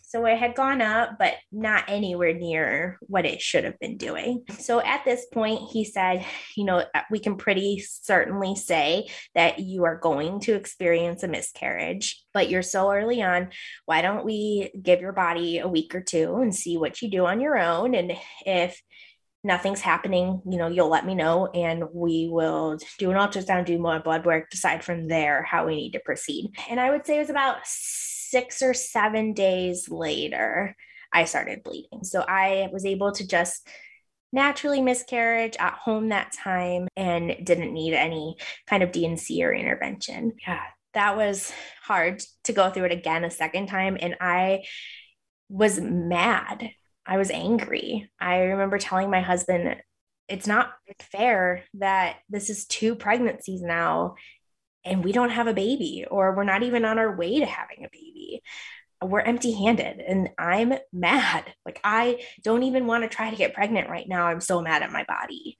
[0.07, 4.45] So it had gone up, but not anywhere near what it should have been doing.
[4.57, 9.59] So at this point, he said, you know, uh, we can pretty certainly say that
[9.59, 13.49] you are going to experience a miscarriage, but you're so early on.
[13.85, 17.25] Why don't we give your body a week or two and see what you do
[17.25, 17.93] on your own?
[17.93, 18.13] And
[18.45, 18.81] if
[19.43, 23.77] nothing's happening, you know, you'll let me know and we will do an ultrasound, do
[23.77, 26.51] more blood work, decide from there how we need to proceed.
[26.69, 27.57] And I would say it was about
[28.29, 30.75] six or seven days later,
[31.11, 32.03] I started bleeding.
[32.03, 33.67] So I was able to just
[34.33, 38.35] naturally miscarriage at home that time and didn't need any
[38.67, 40.33] kind of D&C or intervention.
[40.45, 40.63] Yeah,
[40.93, 43.97] that was hard to go through it again a second time.
[43.99, 44.63] And I
[45.49, 46.69] was mad.
[47.05, 48.11] I was angry.
[48.19, 49.77] I remember telling my husband,
[50.27, 54.15] it's not fair that this is two pregnancies now
[54.87, 57.85] and we don't have a baby or we're not even on our way to having
[57.85, 58.41] a baby.
[59.03, 61.53] We're empty handed and i'm mad.
[61.65, 64.27] Like i don't even want to try to get pregnant right now.
[64.27, 65.57] I'm so mad at my body.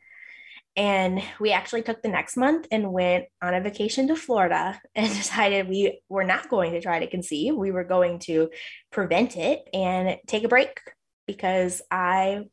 [0.76, 5.08] And we actually took the next month and went on a vacation to Florida and
[5.08, 7.56] decided we were not going to try to conceive.
[7.56, 8.50] We were going to
[8.92, 10.80] prevent it and take a break
[11.26, 12.46] because I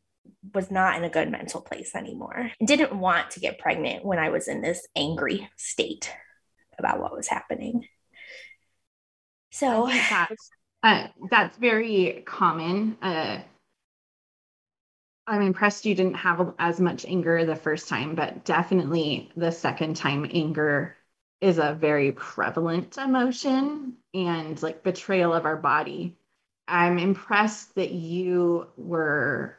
[0.55, 2.51] was not in a good mental place anymore.
[2.65, 6.11] Didn't want to get pregnant when I was in this angry state
[6.79, 7.87] about what was happening.
[9.51, 10.51] So that's,
[10.83, 12.99] uh, that's very common.
[13.01, 13.41] Uh,
[15.27, 19.97] I'm impressed you didn't have as much anger the first time, but definitely the second
[19.97, 20.97] time, anger
[21.41, 26.17] is a very prevalent emotion and like betrayal of our body.
[26.69, 29.57] I'm impressed that you were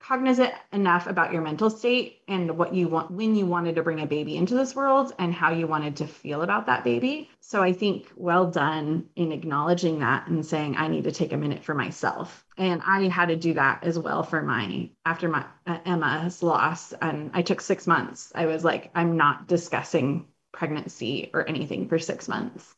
[0.00, 4.00] cognizant enough about your mental state and what you want when you wanted to bring
[4.00, 7.28] a baby into this world and how you wanted to feel about that baby.
[7.40, 11.36] So I think well done in acknowledging that and saying I need to take a
[11.36, 12.44] minute for myself.
[12.56, 16.92] And I had to do that as well for my after my uh, Emma's loss
[16.92, 18.32] and I took 6 months.
[18.34, 22.74] I was like I'm not discussing pregnancy or anything for 6 months.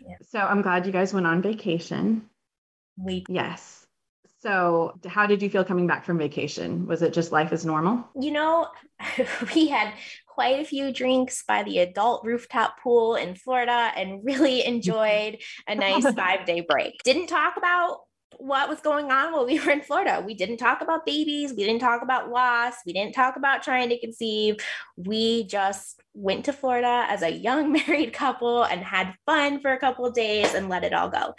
[0.00, 0.16] Yeah.
[0.30, 2.28] So I'm glad you guys went on vacation.
[2.96, 3.83] We yes
[4.44, 6.86] so, how did you feel coming back from vacation?
[6.86, 8.06] Was it just life as normal?
[8.20, 8.68] You know,
[9.54, 9.94] we had
[10.26, 15.74] quite a few drinks by the adult rooftop pool in Florida and really enjoyed a
[15.74, 17.00] nice five day break.
[17.04, 18.00] Didn't talk about
[18.38, 20.22] what was going on while we were in Florida.
[20.24, 21.52] We didn't talk about babies.
[21.52, 22.74] We didn't talk about loss.
[22.86, 24.56] We didn't talk about trying to conceive.
[24.96, 29.78] We just went to Florida as a young married couple and had fun for a
[29.78, 31.34] couple of days and let it all go.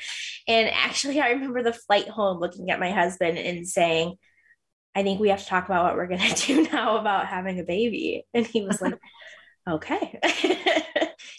[0.48, 4.16] And actually, I remember the flight home looking at my husband and saying,
[4.96, 7.60] I think we have to talk about what we're going to do now about having
[7.60, 8.26] a baby.
[8.34, 8.96] And he was like,
[9.70, 10.20] okay.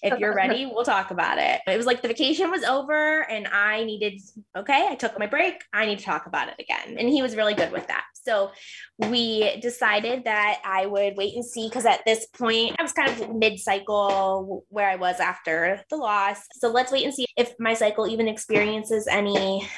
[0.03, 1.61] If you're ready, we'll talk about it.
[1.66, 4.20] It was like the vacation was over and I needed,
[4.57, 5.62] okay, I took my break.
[5.72, 6.97] I need to talk about it again.
[6.99, 8.05] And he was really good with that.
[8.14, 8.51] So
[8.99, 13.09] we decided that I would wait and see because at this point I was kind
[13.09, 16.40] of mid cycle where I was after the loss.
[16.55, 19.68] So let's wait and see if my cycle even experiences any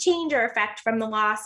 [0.00, 1.40] change or effect from the loss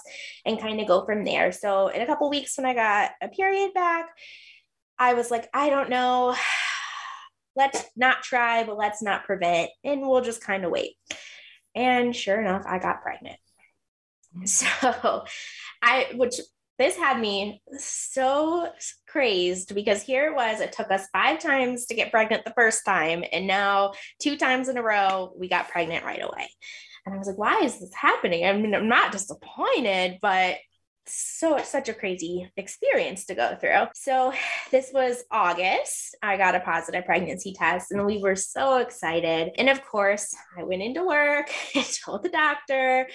[0.44, 1.52] and kind of go from there.
[1.52, 4.06] So in a couple weeks when I got a period back,
[4.98, 6.34] I was like, I don't know.
[7.57, 9.70] Let's not try, but let's not prevent.
[9.82, 10.96] And we'll just kind of wait.
[11.74, 13.38] And sure enough, I got pregnant.
[14.36, 14.48] Mm.
[14.82, 15.24] So
[15.82, 16.34] I, which
[16.78, 18.70] this had me so
[19.09, 22.84] crazed because here it was, it took us five times to get pregnant the first
[22.84, 23.24] time.
[23.32, 26.50] And now two times in a row, we got pregnant right away.
[27.04, 28.44] And I was like, why is this happening?
[28.44, 30.57] I mean, I'm not disappointed, but
[31.09, 33.86] so such a crazy experience to go through.
[33.94, 34.32] So
[34.70, 36.16] this was August.
[36.22, 39.52] I got a positive pregnancy test and we were so excited.
[39.59, 43.09] And of course, I went into work and told the doctor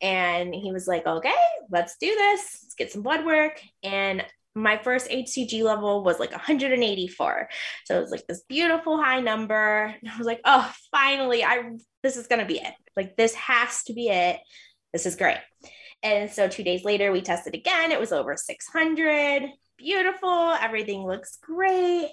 [0.00, 1.34] and he was like, "Okay,
[1.70, 2.60] let's do this.
[2.62, 4.24] Let's get some blood work." And
[4.54, 7.48] my first HCG level was like 184.
[7.86, 9.94] So it was like this beautiful high number.
[10.00, 11.70] And I was like, "Oh, finally, I
[12.02, 12.74] this is going to be it.
[12.96, 14.40] Like this has to be it.
[14.92, 15.38] This is great."
[16.02, 17.92] And so two days later, we tested again.
[17.92, 19.44] It was over 600.
[19.78, 20.56] Beautiful.
[20.60, 22.10] Everything looks great.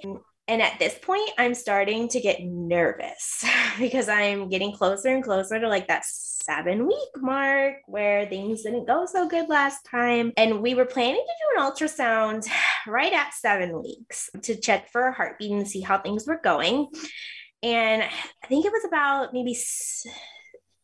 [0.50, 3.46] And at this point, I'm starting to get nervous
[3.80, 8.88] because I'm getting closer and closer to like that seven week mark where things didn't
[8.88, 10.34] go so good last time.
[10.38, 12.48] And we were planning to do an ultrasound
[12.88, 16.88] right at seven weeks to check for a heartbeat and see how things were going.
[17.62, 19.54] And I think it was about maybe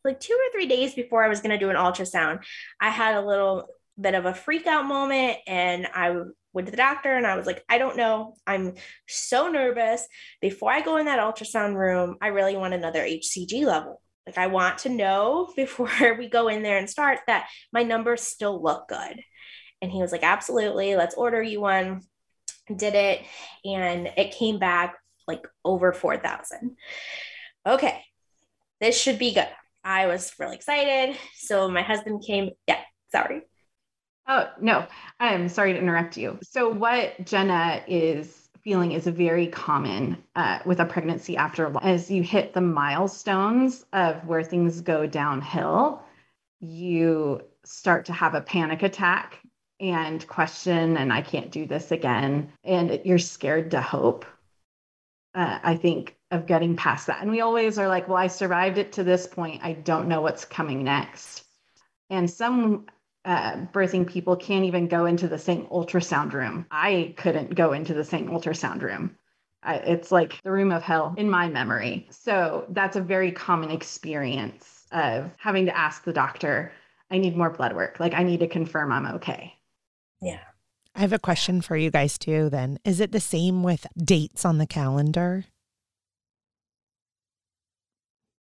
[0.06, 2.43] like two or three days before I was going to do an ultrasound,
[2.80, 3.68] I had a little
[3.99, 6.16] bit of a freak out moment and I
[6.53, 8.36] went to the doctor and I was like, I don't know.
[8.47, 8.76] I'm
[9.08, 10.08] so nervous.
[10.41, 14.01] Before I go in that ultrasound room, I really want another HCG level.
[14.26, 18.22] Like, I want to know before we go in there and start that my numbers
[18.22, 19.22] still look good.
[19.82, 20.95] And he was like, Absolutely.
[20.95, 22.01] Let's order you one.
[22.74, 23.22] Did it.
[23.64, 24.95] And it came back
[25.28, 26.78] like over 4,000.
[27.68, 28.01] Okay.
[28.80, 29.47] This should be good.
[29.86, 31.18] I was really excited.
[31.36, 32.50] So my husband came.
[32.68, 32.80] Yeah,
[33.12, 33.44] sorry.
[34.28, 34.88] Oh, no,
[35.20, 36.40] I'm sorry to interrupt you.
[36.42, 42.24] So, what Jenna is feeling is very common uh, with a pregnancy after as you
[42.24, 46.02] hit the milestones of where things go downhill,
[46.60, 49.40] you start to have a panic attack
[49.80, 52.52] and question, and I can't do this again.
[52.64, 54.26] And you're scared to hope.
[55.36, 57.22] Uh, I think of getting past that.
[57.22, 59.64] And we always are like, well, I survived it to this point.
[59.64, 61.44] I don't know what's coming next.
[62.10, 62.88] And some
[63.26, 66.66] uh, birthing people can't even go into the same ultrasound room.
[66.72, 69.18] I couldn't go into the same ultrasound room.
[69.64, 72.08] I, it's like the room of hell in my memory.
[72.12, 76.72] So that's a very common experience of having to ask the doctor,
[77.10, 78.00] I need more blood work.
[78.00, 79.54] Like, I need to confirm I'm okay.
[80.22, 80.40] Yeah.
[80.96, 82.80] I have a question for you guys too, then.
[82.86, 85.46] Is it the same with dates on the calendar?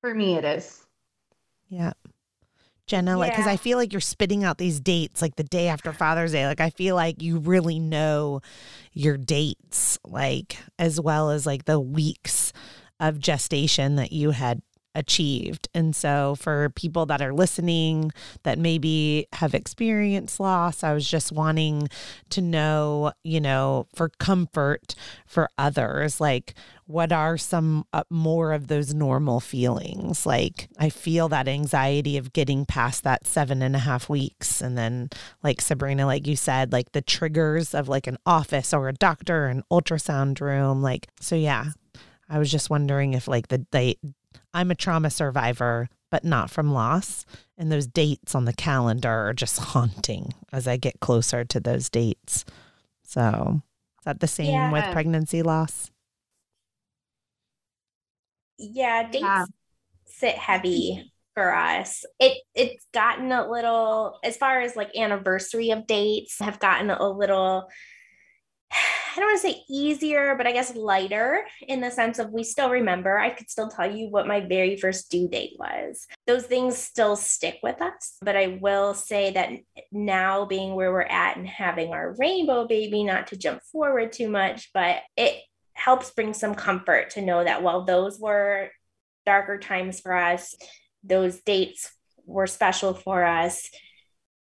[0.01, 0.85] For me, it is.
[1.67, 1.93] Yeah.
[2.87, 5.93] Jenna, like, because I feel like you're spitting out these dates like the day after
[5.93, 6.47] Father's Day.
[6.47, 8.41] Like, I feel like you really know
[8.93, 12.51] your dates, like, as well as like the weeks
[12.99, 14.63] of gestation that you had
[14.95, 15.67] achieved.
[15.75, 21.31] And so, for people that are listening that maybe have experienced loss, I was just
[21.31, 21.89] wanting
[22.31, 24.95] to know, you know, for comfort
[25.27, 26.55] for others, like
[26.89, 30.25] what are some uh, more of those normal feelings?
[30.25, 34.59] Like, I feel that anxiety of getting past that seven and a half weeks.
[34.59, 35.11] And then,
[35.43, 39.45] like Sabrina, like you said, like the triggers of like an office or a doctor,
[39.45, 40.81] an ultrasound room.
[40.81, 41.65] Like, so yeah,
[42.27, 43.99] I was just wondering if like the date,
[44.51, 47.23] I'm a trauma survivor, but not from loss.
[47.55, 51.87] And those dates on the calendar are just haunting as I get closer to those
[51.87, 52.45] dates.
[53.03, 53.61] So,
[53.99, 54.71] is that the same yeah.
[54.71, 55.91] with pregnancy loss?
[58.59, 59.45] Yeah, dates yeah.
[60.05, 62.05] sit heavy for us.
[62.19, 67.09] It it's gotten a little as far as like anniversary of dates have gotten a
[67.09, 67.69] little
[68.71, 72.43] I don't want to say easier, but I guess lighter in the sense of we
[72.43, 73.17] still remember.
[73.17, 76.05] I could still tell you what my very first due date was.
[76.27, 78.17] Those things still stick with us.
[78.21, 79.49] But I will say that
[79.91, 84.29] now, being where we're at and having our rainbow baby, not to jump forward too
[84.29, 85.41] much, but it
[85.79, 88.69] helps bring some comfort to know that while those were
[89.25, 90.55] darker times for us,
[91.03, 91.91] those dates
[92.25, 93.69] were special for us,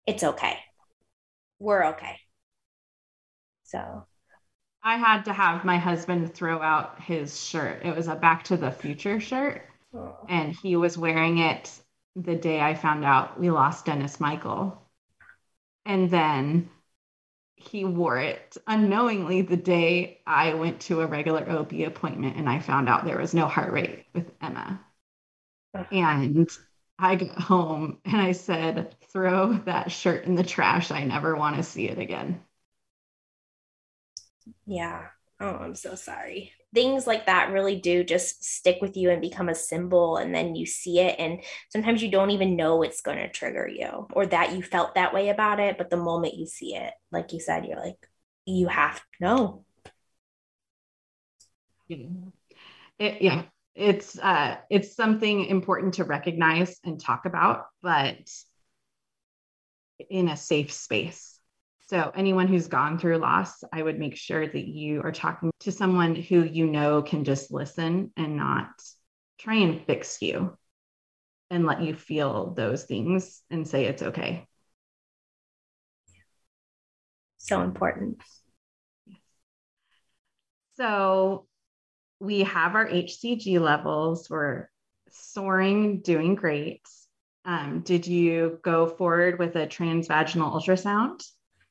[0.07, 0.59] it's okay.
[1.59, 2.19] We're okay.
[3.65, 4.07] So
[4.83, 7.85] I had to have my husband throw out his shirt.
[7.85, 9.63] It was a Back to the Future shirt.
[9.95, 10.17] Oh.
[10.29, 11.71] And he was wearing it
[12.17, 14.81] the day I found out we lost Dennis Michael.
[15.85, 16.71] And then
[17.69, 22.61] he wore it unknowingly the day I went to a regular OB appointment and I
[22.61, 24.85] found out there was no heart rate with Emma.
[25.91, 26.47] And
[26.99, 30.91] I got home and I said, throw that shirt in the trash.
[30.91, 32.45] I never want to see it again.
[34.67, 35.09] Yeah.
[35.41, 36.53] Oh, I'm so sorry.
[36.75, 40.17] Things like that really do just stick with you and become a symbol.
[40.17, 41.17] And then you see it.
[41.19, 44.97] And sometimes you don't even know it's going to trigger you or that you felt
[44.97, 45.79] that way about it.
[45.79, 48.09] But the moment you see it, like you said, you're like,
[48.45, 49.65] you have to know.
[52.99, 53.45] It, yeah
[53.75, 58.31] it's uh it's something important to recognize and talk about but
[60.11, 61.34] in a safe space
[61.87, 65.73] so anyone who's gone through loss i would make sure that you are talking to
[65.73, 68.71] someone who you know can just listen and not
[69.39, 70.57] try and fix you
[71.51, 74.47] and let you feel those things and say it's okay
[77.39, 78.19] so important
[80.77, 81.47] so
[82.21, 84.29] we have our HCG levels.
[84.31, 84.71] We're
[85.11, 86.83] soaring, doing great.
[87.45, 91.23] Um, did you go forward with a transvaginal ultrasound?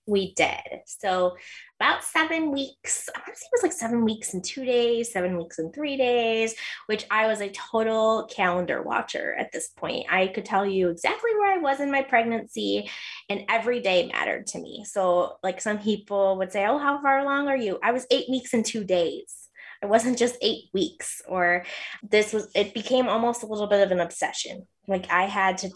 [0.05, 0.81] We did.
[0.85, 1.37] So
[1.79, 5.11] about seven weeks, I want to say it was like seven weeks and two days,
[5.11, 6.55] seven weeks and three days,
[6.87, 10.05] which I was a total calendar watcher at this point.
[10.09, 12.89] I could tell you exactly where I was in my pregnancy,
[13.29, 14.85] and every day mattered to me.
[14.85, 17.79] So, like some people would say, Oh, how far along are you?
[17.81, 19.43] I was eight weeks and two days
[19.81, 21.65] it wasn't just eight weeks or
[22.09, 25.69] this was it became almost a little bit of an obsession like i had to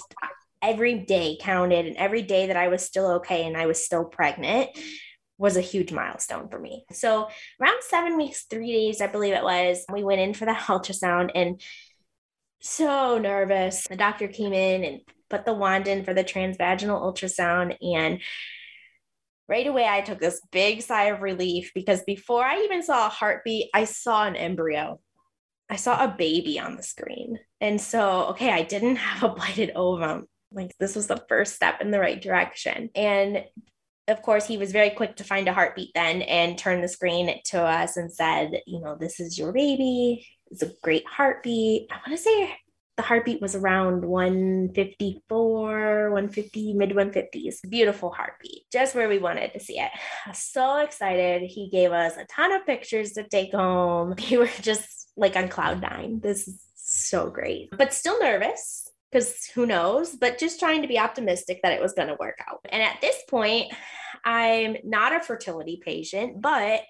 [0.62, 4.06] every day counted and every day that i was still okay and i was still
[4.06, 4.70] pregnant
[5.38, 7.28] was a huge milestone for me so
[7.62, 11.32] around seven weeks three days i believe it was we went in for the ultrasound
[11.36, 11.62] and
[12.60, 17.76] so nervous the doctor came in and put the wand in for the transvaginal ultrasound
[17.82, 18.20] and
[19.48, 23.10] right away I took this big sigh of relief because before I even saw a
[23.10, 25.00] heartbeat, I saw an embryo.
[25.70, 27.40] I saw a baby on the screen.
[27.60, 30.28] And so, okay, I didn't have a blighted ovum.
[30.52, 32.90] Like this was the first step in the right direction.
[32.96, 33.44] And
[34.08, 37.42] of course, he was very quick to find a heartbeat then and turn the screen
[37.46, 40.26] to us and said, you know, this is your baby.
[40.50, 41.88] It's a great heartbeat.
[41.92, 42.56] I want to say
[42.96, 47.70] the heartbeat was around 154, 150, mid 150s.
[47.70, 49.92] Beautiful heartbeat, just where we wanted to see it.
[50.34, 51.44] So excited.
[51.44, 54.16] He gave us a ton of pictures to take home.
[54.32, 56.22] We were just like on cloud nine.
[56.22, 58.87] This is so great, but still nervous
[59.18, 62.38] because who knows, but just trying to be optimistic that it was going to work
[62.48, 62.60] out.
[62.70, 63.74] And at this point,
[64.24, 66.82] I'm not a fertility patient, but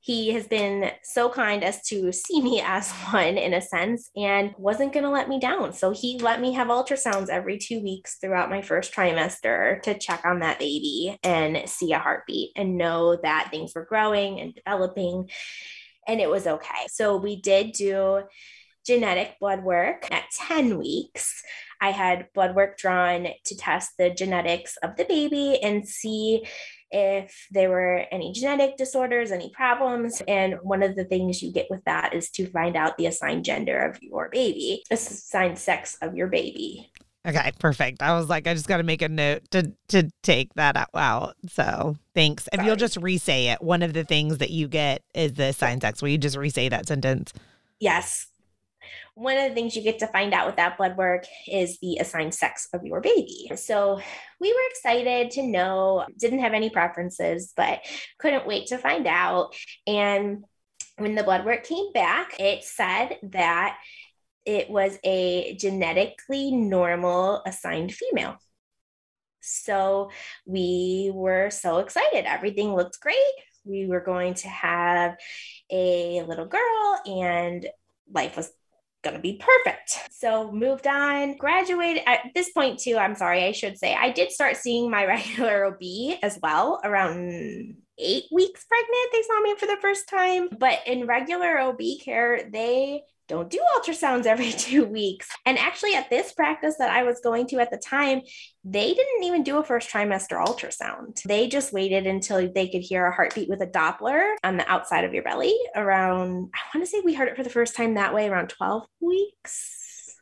[0.00, 4.54] he has been so kind as to see me as one in a sense and
[4.56, 5.74] wasn't going to let me down.
[5.74, 10.24] So he let me have ultrasounds every two weeks throughout my first trimester to check
[10.24, 15.28] on that baby and see a heartbeat and know that things were growing and developing.
[16.06, 16.86] And it was okay.
[16.88, 18.22] So we did do
[18.88, 21.42] genetic blood work at 10 weeks.
[21.78, 26.46] I had blood work drawn to test the genetics of the baby and see
[26.90, 30.22] if there were any genetic disorders, any problems.
[30.26, 33.44] And one of the things you get with that is to find out the assigned
[33.44, 36.90] gender of your baby, assigned sex of your baby.
[37.26, 38.02] Okay, perfect.
[38.02, 41.36] I was like, I just got to make a note to to take that out.
[41.46, 42.44] So thanks.
[42.44, 42.62] Sorry.
[42.62, 45.82] If you'll just re-say it, one of the things that you get is the assigned
[45.82, 46.00] sex.
[46.00, 47.34] Will you just re-say that sentence?
[47.80, 48.28] Yes
[49.18, 51.96] one of the things you get to find out with that blood work is the
[51.96, 53.50] assigned sex of your baby.
[53.56, 54.00] So
[54.40, 57.80] we were excited to know, didn't have any preferences, but
[58.20, 59.56] couldn't wait to find out.
[59.88, 60.44] And
[60.98, 63.76] when the blood work came back, it said that
[64.46, 68.36] it was a genetically normal assigned female.
[69.40, 70.10] So
[70.46, 72.24] we were so excited.
[72.24, 73.16] Everything looked great.
[73.64, 75.16] We were going to have
[75.70, 77.66] a little girl, and
[78.10, 78.50] life was
[79.02, 80.12] to be perfect.
[80.12, 82.96] So moved on, graduated at this point too.
[82.96, 87.76] I'm sorry, I should say I did start seeing my regular OB as well around
[87.98, 89.12] eight weeks pregnant.
[89.12, 93.60] They saw me for the first time, but in regular OB care, they don't do
[93.76, 95.28] ultrasounds every two weeks.
[95.46, 98.22] And actually, at this practice that I was going to at the time,
[98.64, 101.22] they didn't even do a first trimester ultrasound.
[101.22, 105.04] They just waited until they could hear a heartbeat with a Doppler on the outside
[105.04, 107.94] of your belly around, I want to say we heard it for the first time
[107.94, 110.16] that way around 12 weeks.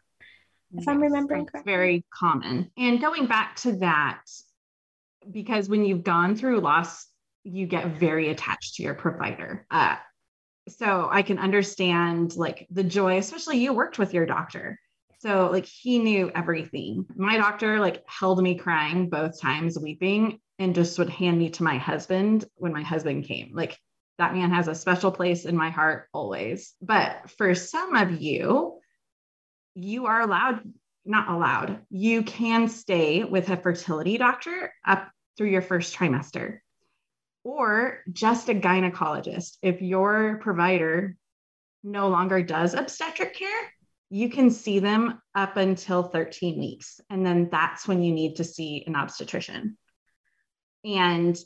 [0.73, 1.73] If yes, I'm remembering correctly.
[1.73, 2.71] Very common.
[2.77, 4.23] And going back to that,
[5.31, 7.07] because when you've gone through loss
[7.47, 9.67] you get very attached to your provider.
[9.71, 9.97] Uh,
[10.69, 14.79] so I can understand like the joy, especially you worked with your doctor.
[15.19, 17.07] So like he knew everything.
[17.17, 21.63] My doctor like held me crying both times, weeping, and just would hand me to
[21.63, 23.51] my husband when my husband came.
[23.55, 23.79] Like
[24.19, 26.75] that man has a special place in my heart always.
[26.81, 28.81] But for some of you,
[29.75, 30.61] you are allowed,
[31.05, 36.61] not allowed, you can stay with a fertility doctor up through your first trimester
[37.47, 39.59] or just a gynecologist.
[39.63, 41.17] If your provider
[41.85, 43.73] no longer does obstetric care,
[44.11, 47.01] you can see them up until 13 weeks.
[47.09, 49.79] And then that's when you need to see an obstetrician.
[50.85, 51.39] And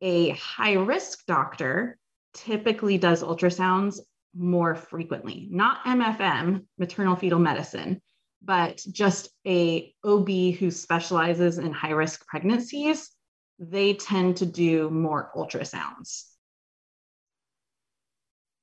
[0.00, 1.98] a high risk doctor
[2.34, 3.98] typically does ultrasounds
[4.36, 8.00] more frequently, not MFM, maternal fetal medicine,
[8.44, 13.10] but just a OB who specializes in high risk pregnancies
[13.58, 16.24] they tend to do more ultrasounds.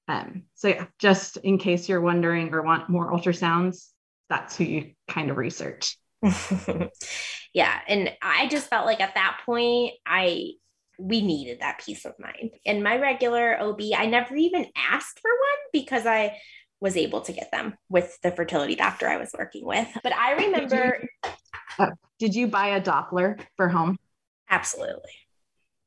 [0.07, 3.89] Um, so yeah, just in case you're wondering or want more ultrasounds,
[4.29, 5.97] that's who you kind of research.
[7.53, 7.79] yeah.
[7.87, 10.53] And I just felt like at that point, I
[10.99, 12.51] we needed that peace of mind.
[12.65, 16.37] And my regular OB, I never even asked for one because I
[16.81, 19.87] was able to get them with the fertility doctor I was working with.
[20.03, 20.99] But I remember.
[20.99, 21.31] Did you,
[21.79, 23.97] uh, did you buy a Doppler for home?
[24.49, 25.11] Absolutely.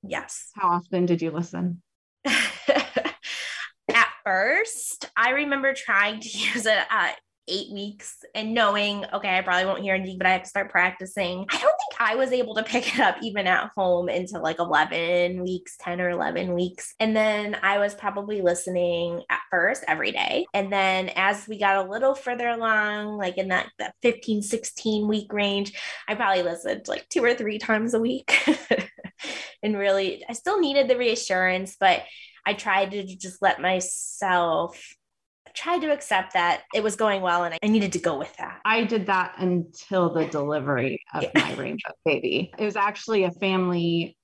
[0.03, 0.51] Yes.
[0.55, 1.83] How often did you listen?
[2.25, 7.13] At first, I remember trying to use it at uh,
[7.49, 10.71] eight weeks and knowing, okay, I probably won't hear anything, but I have to start
[10.71, 11.47] practicing.
[11.49, 14.59] I don't think I was able to pick it up even at home until like
[14.59, 16.95] 11 weeks, 10 or 11 weeks.
[17.01, 20.47] And then I was probably listening at first every day.
[20.55, 25.09] And then as we got a little further along, like in that, that 15, 16
[25.09, 25.73] week range,
[26.09, 28.33] I probably listened like two or three times a week.
[29.63, 32.03] and really, I still needed the reassurance, but
[32.45, 34.97] I tried to just let myself
[35.55, 38.61] tried to accept that it was going well and I needed to go with that.
[38.65, 42.53] I did that until the delivery of my rainbow baby.
[42.59, 44.17] It was actually a family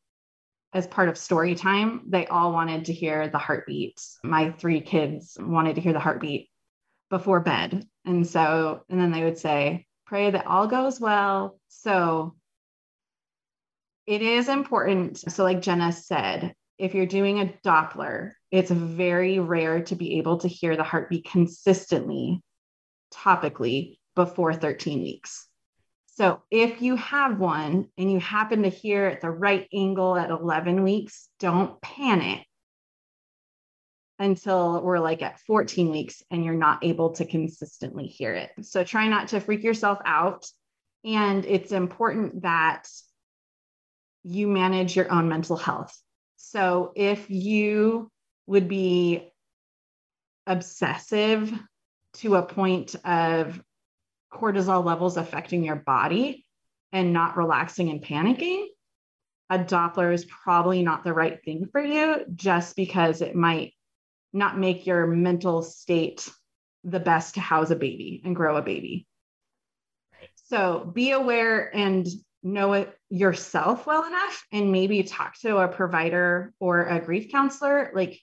[0.72, 2.02] as part of story time.
[2.08, 4.00] They all wanted to hear the heartbeat.
[4.22, 6.48] My three kids wanted to hear the heartbeat
[7.10, 7.86] before bed.
[8.04, 11.58] And so, and then they would say, pray that all goes well.
[11.68, 12.34] So
[14.06, 15.18] it is important.
[15.30, 20.38] So, like Jenna said, if you're doing a Doppler, it's very rare to be able
[20.38, 22.40] to hear the heartbeat consistently,
[23.12, 25.46] topically, before 13 weeks.
[26.06, 30.30] So if you have one and you happen to hear at the right angle at
[30.30, 32.44] 11 weeks, don't panic
[34.18, 38.50] until we're like at 14 weeks and you're not able to consistently hear it.
[38.62, 40.44] So try not to freak yourself out.
[41.04, 42.88] And it's important that
[44.24, 45.96] you manage your own mental health.
[46.50, 48.10] So if you
[48.46, 49.30] would be
[50.46, 51.52] obsessive
[52.14, 53.62] to a point of
[54.32, 56.46] cortisol levels affecting your body
[56.90, 58.64] and not relaxing and panicking,
[59.50, 63.74] a Doppler is probably not the right thing for you just because it might
[64.32, 66.30] not make your mental state
[66.82, 69.06] the best to house a baby and grow a baby.
[70.46, 72.06] So be aware and
[72.42, 77.90] know it yourself well enough and maybe talk to a provider or a grief counselor.
[77.94, 78.20] Like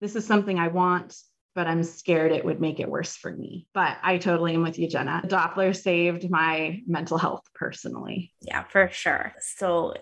[0.00, 1.16] this is something I want,
[1.54, 3.66] but I'm scared it would make it worse for me.
[3.74, 5.22] But I totally am with you, Jenna.
[5.26, 8.32] Doppler saved my mental health personally.
[8.40, 9.34] Yeah, for sure.
[9.40, 9.94] So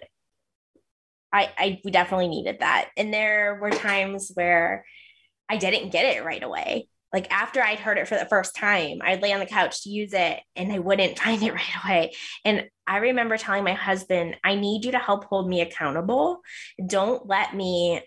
[1.33, 2.91] I, I we definitely needed that.
[2.97, 4.85] And there were times where
[5.49, 6.89] I didn't get it right away.
[7.13, 9.91] Like after I'd heard it for the first time, I'd lay on the couch to
[9.91, 12.13] use it and I wouldn't find it right away.
[12.45, 16.41] And I remember telling my husband, I need you to help hold me accountable.
[16.87, 18.03] Don't let me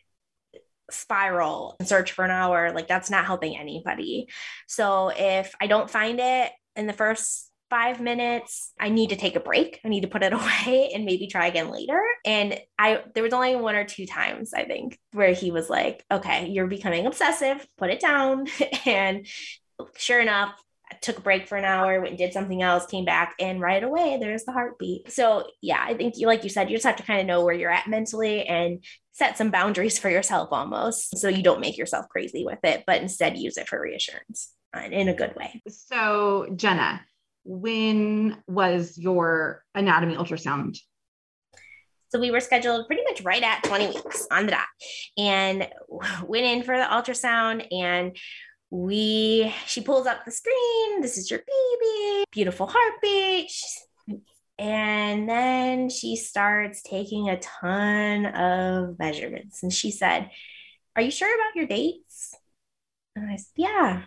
[0.89, 4.27] spiral and search for an hour like that's not helping anybody
[4.67, 9.35] so if i don't find it in the first five minutes i need to take
[9.35, 13.01] a break i need to put it away and maybe try again later and i
[13.15, 16.67] there was only one or two times i think where he was like okay you're
[16.67, 18.45] becoming obsessive put it down
[18.85, 19.25] and
[19.95, 20.53] sure enough
[20.91, 23.61] I took a break for an hour, went and did something else, came back, and
[23.61, 25.09] right away there's the heartbeat.
[25.09, 27.45] So yeah, I think you like you said, you just have to kind of know
[27.45, 31.77] where you're at mentally and set some boundaries for yourself almost so you don't make
[31.77, 35.61] yourself crazy with it, but instead use it for reassurance uh, in a good way.
[35.69, 37.01] So, Jenna,
[37.43, 40.77] when was your anatomy ultrasound?
[42.09, 44.65] So we were scheduled pretty much right at 20 weeks on the dot
[45.17, 45.67] and
[46.25, 48.17] went in for the ultrasound and
[48.69, 51.01] we she pulls up the screen.
[51.01, 53.51] This is your baby, beautiful heartbeat.
[54.57, 59.63] And then she starts taking a ton of measurements.
[59.63, 60.29] And she said,
[60.95, 62.35] Are you sure about your dates?
[63.15, 64.03] And I said, Yeah,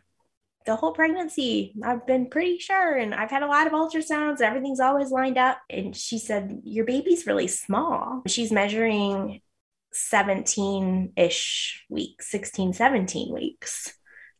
[0.66, 2.96] the whole pregnancy, I've been pretty sure.
[2.96, 4.40] And I've had a lot of ultrasounds.
[4.40, 5.58] Everything's always lined up.
[5.68, 8.22] And she said, Your baby's really small.
[8.26, 9.40] She's measuring
[9.92, 13.94] 17 ish weeks, 16, 17 weeks.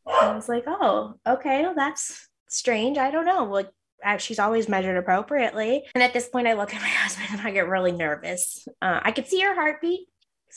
[0.06, 1.62] I was like, Oh, okay.
[1.62, 2.98] Well, that's strange.
[2.98, 3.44] I don't know.
[3.44, 3.70] Like,
[4.18, 5.84] she's always measured appropriately.
[5.94, 8.66] And at this point, I look at my husband and I get really nervous.
[8.80, 10.08] Uh, I could see her heartbeat.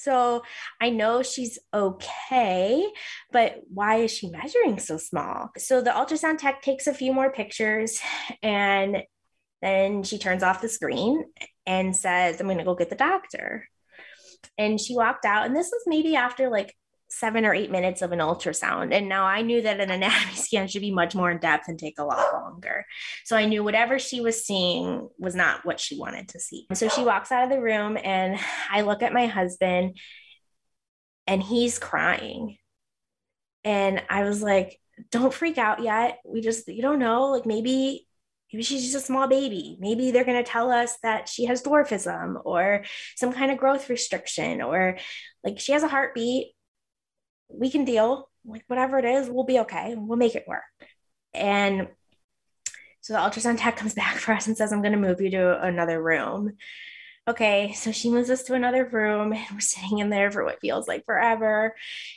[0.04, 0.44] So
[0.80, 2.86] I know she's okay,
[3.32, 5.50] but why is she measuring so small?
[5.58, 8.00] So the ultrasound tech takes a few more pictures
[8.44, 9.04] and
[9.62, 11.26] then she turns off the screen
[11.66, 13.68] and says, I'm going to go get the doctor.
[14.58, 15.48] And she walked out.
[15.48, 16.76] And this was maybe after like
[17.10, 18.94] seven or eight minutes of an ultrasound.
[18.94, 21.80] And now I knew that an anatomy scan should be much more in depth and
[21.80, 22.86] take a lot longer.
[23.24, 26.68] So I knew whatever she was seeing was not what she wanted to see.
[26.74, 28.40] So she walks out of the room and
[28.70, 29.98] I look at my husband
[31.26, 32.58] and he's crying.
[33.64, 34.80] And I was like,
[35.12, 36.20] don't freak out yet.
[36.26, 38.08] We just, you don't know, like maybe
[38.52, 39.78] maybe she's just a small baby.
[39.80, 42.86] Maybe they're going to tell us that she has dwarfism or
[43.18, 44.98] some kind of growth restriction or
[45.44, 46.54] like she has a heartbeat
[47.50, 49.96] we can deal like whatever it is we'll be okay.
[49.98, 50.64] We'll make it work.
[51.34, 51.88] And
[53.02, 55.32] so the ultrasound tech comes back for us and says i'm going to move you
[55.32, 56.54] to another room.
[57.28, 60.62] Okay so she moves us to another room and we're sitting in there for what
[60.62, 61.76] feels like forever.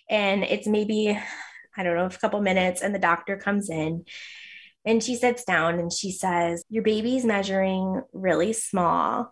[0.09, 1.19] And it's maybe
[1.77, 4.05] i don't know a couple minutes and the doctor comes in
[4.85, 9.31] and she sits down and she says, Your baby's measuring really small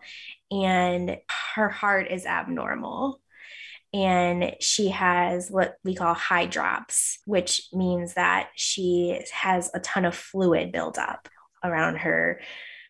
[0.51, 1.17] and
[1.55, 3.19] her heart is abnormal
[3.93, 10.15] and she has what we call hydrops, which means that she has a ton of
[10.15, 11.27] fluid buildup
[11.63, 12.39] around her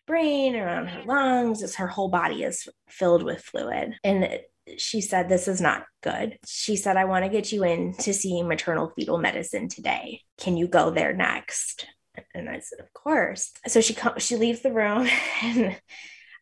[0.06, 1.62] brain, around her lungs.
[1.62, 3.94] It's her whole body is filled with fluid.
[4.04, 4.40] And
[4.76, 6.38] she said, This is not good.
[6.46, 10.22] She said, I want to get you in to see maternal fetal medicine today.
[10.38, 11.86] Can you go there next?
[12.34, 13.52] And I said, Of course.
[13.66, 15.08] So she comes, she leaves the room.
[15.42, 15.76] And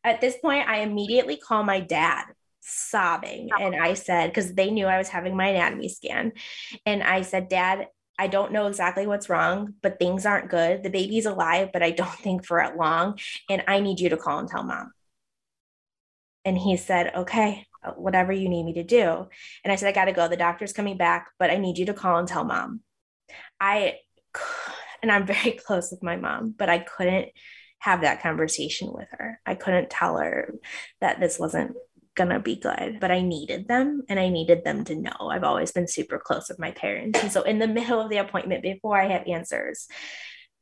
[0.05, 2.25] at this point, I immediately call my dad
[2.69, 3.49] sobbing.
[3.59, 6.33] And I said, because they knew I was having my anatomy scan.
[6.87, 7.89] And I said, Dad,
[8.19, 10.83] I don't know exactly what's wrong, but things aren't good.
[10.83, 13.19] The baby's alive, but I don't think for it long.
[13.49, 14.93] And I need you to call and tell mom.
[16.45, 19.29] And he said, Okay, uh, whatever you need me to do.
[19.65, 20.29] And I said, I got to go.
[20.29, 22.81] The doctor's coming back, but I need you to call and tell mom.
[23.61, 23.99] I,
[25.03, 27.29] and I'm very close with my mom, but I couldn't
[27.81, 29.41] have that conversation with her.
[29.47, 30.55] I couldn't tell her
[31.01, 31.77] that this wasn't
[32.19, 35.31] gonna be good but i needed them and i needed them to know.
[35.31, 38.19] I've always been super close with my parents and so in the middle of the
[38.19, 39.89] appointment before i have answers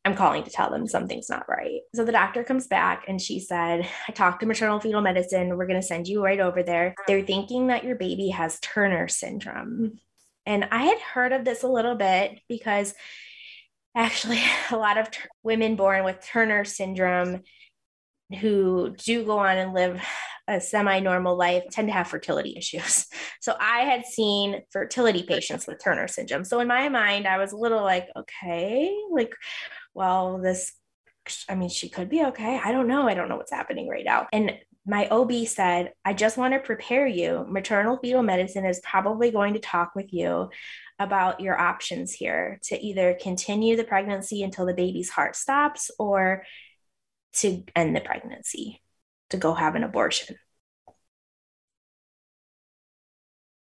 [0.05, 1.81] i'm calling to tell them something's not right.
[1.93, 5.57] So the doctor comes back and she said i talked to maternal fetal medicine.
[5.57, 6.95] We're going to send you right over there.
[7.09, 9.99] They're thinking that your baby has turner syndrome.
[10.45, 12.95] And i had heard of this a little bit because
[13.97, 14.41] actually
[14.71, 17.43] a lot of t- women born with turner syndrome
[18.41, 20.01] who do go on and live
[20.49, 23.07] a semi-normal life tend to have fertility issues.
[23.41, 26.45] So I had seen fertility patients with Turner syndrome.
[26.45, 29.33] So in my mind, I was a little like, okay, like,
[29.95, 30.73] well, this,
[31.49, 32.61] I mean, she could be okay.
[32.63, 33.07] I don't know.
[33.07, 34.27] I don't know what's happening right now.
[34.33, 37.45] And my OB said, I just want to prepare you.
[37.49, 40.49] Maternal fetal medicine is probably going to talk with you
[40.99, 46.45] about your options here to either continue the pregnancy until the baby's heart stops or
[47.35, 48.81] to end the pregnancy
[49.31, 50.37] to go have an abortion.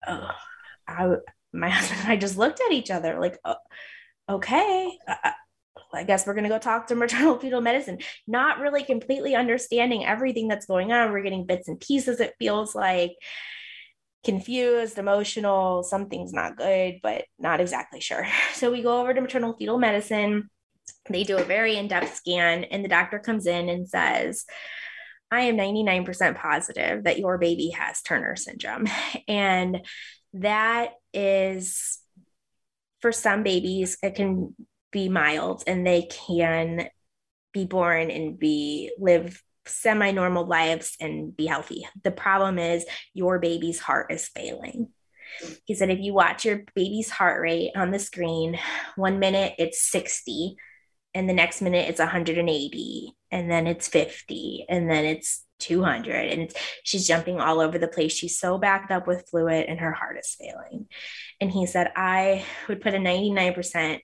[0.07, 1.15] I,
[1.53, 3.55] my husband and I just looked at each other like, oh,
[4.29, 5.33] okay, I,
[5.93, 10.05] I guess we're going to go talk to maternal fetal medicine, not really completely understanding
[10.05, 11.11] everything that's going on.
[11.11, 13.11] We're getting bits and pieces, it feels like
[14.23, 18.27] confused, emotional, something's not good, but not exactly sure.
[18.53, 20.49] So we go over to maternal fetal medicine.
[21.09, 24.45] They do a very in depth scan, and the doctor comes in and says,
[25.31, 28.87] I am 99% positive that your baby has Turner syndrome.
[29.27, 29.85] And
[30.33, 31.99] that is,
[33.01, 34.55] for some babies, it can
[34.91, 36.89] be mild and they can
[37.53, 41.87] be born and be live semi normal lives and be healthy.
[42.03, 44.89] The problem is your baby's heart is failing.
[45.65, 48.57] He said, if you watch your baby's heart rate on the screen,
[48.95, 50.55] one minute it's 60,
[51.13, 56.51] and the next minute it's 180 and then it's 50 and then it's 200 and
[56.83, 60.17] she's jumping all over the place she's so backed up with fluid and her heart
[60.19, 60.85] is failing
[61.41, 63.99] and he said i would put a 99%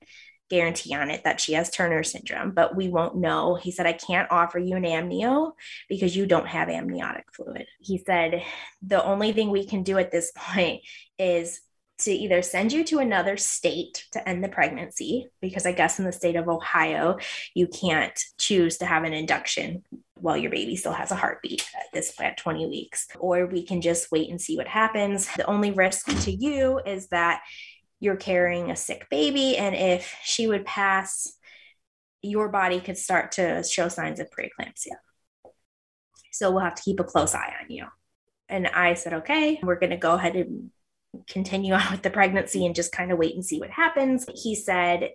[0.53, 3.55] guarantee on it that she has Turner syndrome, but we won't know.
[3.55, 5.53] He said, I can't offer you an amnio
[5.89, 7.65] because you don't have amniotic fluid.
[7.79, 8.43] He said,
[8.81, 10.81] the only thing we can do at this point
[11.17, 11.59] is
[11.99, 16.05] to either send you to another state to end the pregnancy, because I guess in
[16.05, 17.17] the state of Ohio,
[17.53, 19.83] you can't choose to have an induction
[20.15, 23.81] while your baby still has a heartbeat at this at 20 weeks, or we can
[23.81, 25.27] just wait and see what happens.
[25.35, 27.41] The only risk to you is that
[27.99, 29.57] you're carrying a sick baby.
[29.57, 31.37] And if she would pass,
[32.21, 34.95] your body could start to show signs of preeclampsia.
[36.31, 37.85] So we'll have to keep a close eye on you.
[38.49, 40.71] And I said, okay, we're going to go ahead and
[41.27, 44.25] continue on with the pregnancy and just kind of wait and see what happens.
[44.33, 45.11] He said,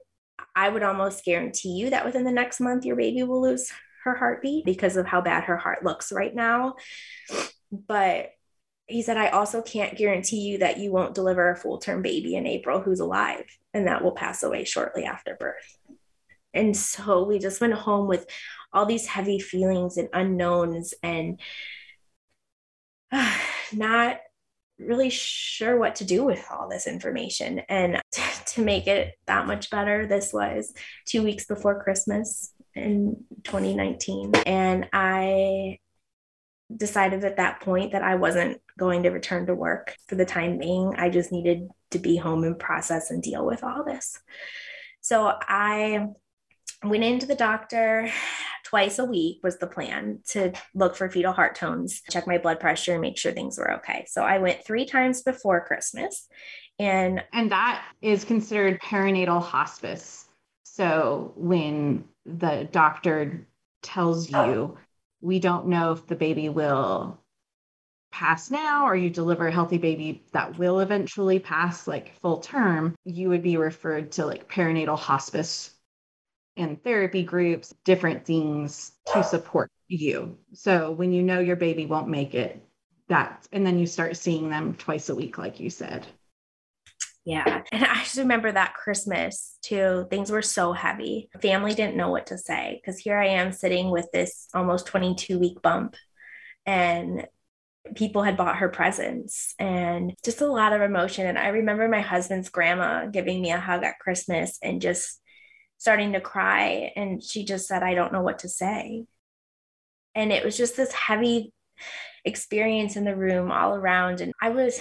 [0.54, 3.72] I would almost guarantee you that within the next month, your baby will lose
[4.04, 6.74] her heartbeat because of how bad her heart looks right now.
[7.70, 8.30] But
[8.86, 12.34] he said, I also can't guarantee you that you won't deliver a full term baby
[12.34, 13.44] in April who's alive
[13.74, 15.78] and that will pass away shortly after birth.
[16.54, 18.26] And so we just went home with
[18.72, 21.38] all these heavy feelings and unknowns and
[23.12, 23.36] uh,
[23.72, 24.18] not
[24.78, 27.60] really sure what to do with all this information.
[27.68, 28.00] And
[28.46, 30.72] to make it that much better, this was
[31.06, 34.34] two weeks before Christmas in 2019.
[34.46, 35.78] And I
[36.74, 40.58] decided at that point that I wasn't going to return to work for the time
[40.58, 40.94] being.
[40.96, 44.20] I just needed to be home and process and deal with all this.
[45.00, 46.08] So I
[46.84, 48.10] went into the doctor
[48.68, 52.60] twice a week was the plan to look for fetal heart tones, check my blood
[52.60, 54.04] pressure, and make sure things were okay.
[54.08, 56.28] So I went three times before Christmas.
[56.78, 60.26] And and that is considered perinatal hospice.
[60.64, 63.46] So when the doctor
[63.82, 64.44] tells oh.
[64.44, 64.78] you
[65.20, 67.18] we don't know if the baby will
[68.12, 72.94] pass now or you deliver a healthy baby that will eventually pass like full term,
[73.04, 75.74] you would be referred to like perinatal hospice
[76.58, 80.36] and therapy groups, different things to support you.
[80.52, 82.62] So when you know your baby won't make it,
[83.08, 86.06] that and then you start seeing them twice a week, like you said.
[87.24, 87.62] Yeah.
[87.72, 90.06] And I just remember that Christmas too.
[90.08, 91.28] Things were so heavy.
[91.42, 95.38] Family didn't know what to say because here I am sitting with this almost 22
[95.38, 95.94] week bump
[96.64, 97.26] and
[97.94, 101.26] people had bought her presents and just a lot of emotion.
[101.26, 105.20] And I remember my husband's grandma giving me a hug at Christmas and just
[105.78, 106.92] starting to cry.
[106.96, 109.06] And she just said, I don't know what to say.
[110.14, 111.52] And it was just this heavy
[112.24, 114.20] experience in the room all around.
[114.20, 114.80] And I was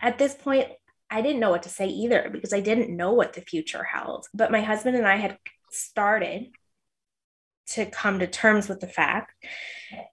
[0.00, 0.68] at this point,
[1.10, 4.26] I didn't know what to say either because I didn't know what the future held.
[4.32, 5.38] But my husband and I had
[5.70, 6.46] started
[7.68, 9.32] to come to terms with the fact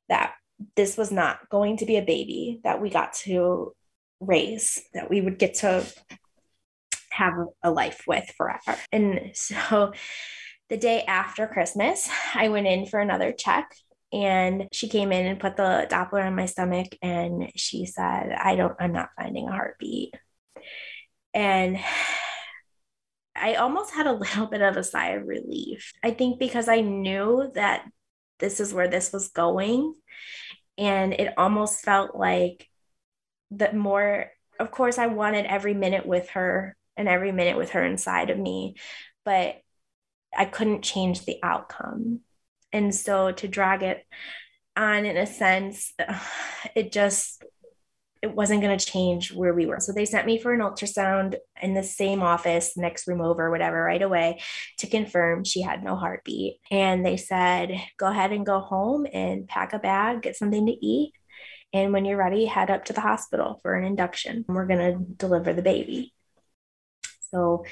[0.10, 0.34] that
[0.76, 3.74] this was not going to be a baby that we got to
[4.20, 5.86] raise, that we would get to
[7.18, 8.78] have a life with forever.
[8.92, 9.94] And so
[10.70, 13.74] the day after Christmas, I went in for another check
[14.14, 18.56] and she came in and put the Doppler on my stomach and she said, I
[18.56, 20.14] don't, I'm not finding a heartbeat.
[21.34, 21.80] And
[23.36, 25.94] I almost had a little bit of a sigh of relief.
[26.04, 27.86] I think because I knew that
[28.40, 29.94] this is where this was going.
[30.78, 32.68] And it almost felt like
[33.52, 34.28] that more,
[34.60, 38.38] of course, I wanted every minute with her and every minute with her inside of
[38.38, 38.76] me,
[39.24, 39.56] but
[40.36, 42.22] I couldn't change the outcome.
[42.74, 44.06] And so to drag it
[44.76, 45.94] on in a sense,
[46.76, 47.44] it just
[48.22, 49.80] it wasn't going to change where we were.
[49.80, 53.84] So they sent me for an ultrasound in the same office, next room over, whatever,
[53.84, 54.42] right away
[54.80, 56.58] to confirm she had no heartbeat.
[56.72, 60.86] And they said, go ahead and go home and pack a bag, get something to
[60.86, 61.14] eat.
[61.74, 64.46] And when you're ready, head up to the hospital for an induction.
[64.48, 66.14] We're going to deliver the baby.
[67.32, 67.70] So I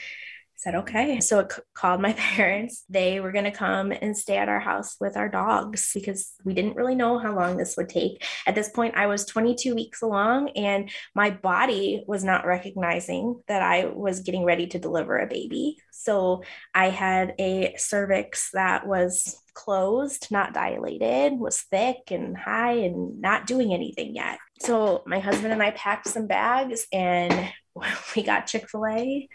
[0.58, 1.20] said, okay.
[1.20, 2.84] So I c- called my parents.
[2.90, 6.54] They were going to come and stay at our house with our dogs because we
[6.54, 8.24] didn't really know how long this would take.
[8.48, 13.62] At this point, I was 22 weeks along and my body was not recognizing that
[13.62, 15.78] I was getting ready to deliver a baby.
[15.92, 16.44] So
[16.74, 23.48] I had a cervix that was closed, not dilated, was thick and high and not
[23.48, 24.38] doing anything yet.
[24.62, 27.52] So my husband and I packed some bags and
[28.16, 29.28] we got Chick fil A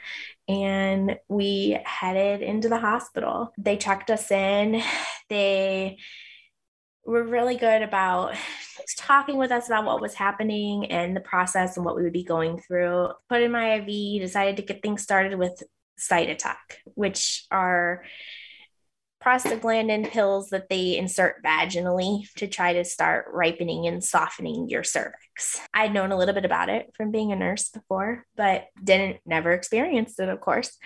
[0.48, 3.52] and we headed into the hospital.
[3.58, 4.82] They checked us in.
[5.28, 5.98] They
[7.04, 8.34] were really good about
[8.98, 12.24] talking with us about what was happening and the process and what we would be
[12.24, 13.10] going through.
[13.28, 15.62] Put in my IV, decided to get things started with
[16.00, 16.56] Cytotec,
[16.94, 18.02] which are
[19.22, 25.60] prostaglandin pills that they insert vaginally to try to start ripening and softening your cervix.
[25.74, 29.52] I'd known a little bit about it from being a nurse before, but didn't never
[29.52, 30.76] experienced it, of course.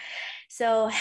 [0.49, 0.91] So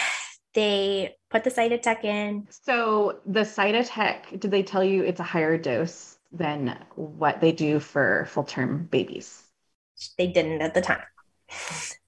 [0.53, 2.47] They put the Cytotec in.
[2.49, 7.79] So the Cytotec, did they tell you it's a higher dose than what they do
[7.79, 9.43] for full term babies?
[10.17, 11.01] They didn't at the time.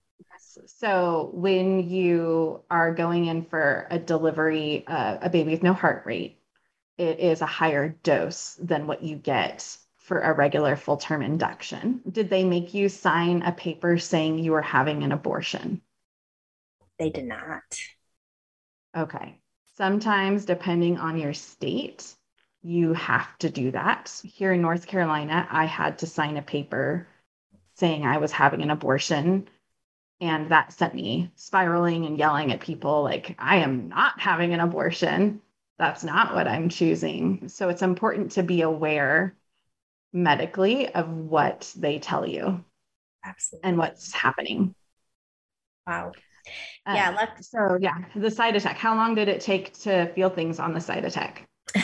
[0.66, 6.04] So when you are going in for a delivery, uh, a baby with no heart
[6.06, 6.40] rate,
[6.98, 12.02] it is a higher dose than what you get for a regular full term induction.
[12.10, 15.82] Did they make you sign a paper saying you were having an abortion?
[17.00, 17.64] They did not.
[18.96, 19.40] Okay.
[19.76, 22.16] Sometimes, depending on your state,
[22.62, 24.22] you have to do that.
[24.24, 27.08] Here in North Carolina, I had to sign a paper
[27.74, 29.50] saying I was having an abortion.
[30.22, 34.62] And that sent me spiraling and yelling at people like, I am not having an
[34.62, 35.42] abortion.
[35.78, 37.50] That's not what I'm choosing.
[37.50, 39.36] So it's important to be aware
[40.14, 42.64] medically of what they tell you.
[43.26, 43.70] Absolutely.
[43.70, 44.74] And what's happening.
[45.86, 46.14] Wow.
[46.86, 47.28] Uh, yeah.
[47.42, 48.76] So, yeah, the Cytotec.
[48.76, 51.40] How long did it take to feel things on the Cytotec?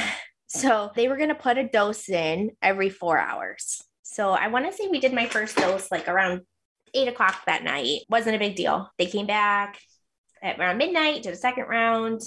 [0.54, 3.82] So, they were going to put a dose in every four hours.
[4.02, 6.42] So, I want to say we did my first dose like around
[6.94, 8.02] eight o'clock that night.
[8.10, 8.90] Wasn't a big deal.
[8.98, 9.80] They came back
[10.42, 12.22] at around midnight, did a second round.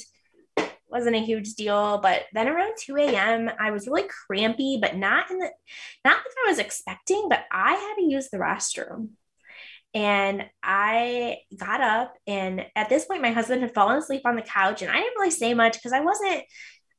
[0.88, 1.98] Wasn't a huge deal.
[1.98, 5.50] But then around 2 a.m., I was really crampy, but not in the
[6.04, 9.10] not like I was expecting, but I had to use the restroom.
[9.92, 14.42] And I got up, and at this point, my husband had fallen asleep on the
[14.42, 16.42] couch, and I didn't really say much because I wasn't,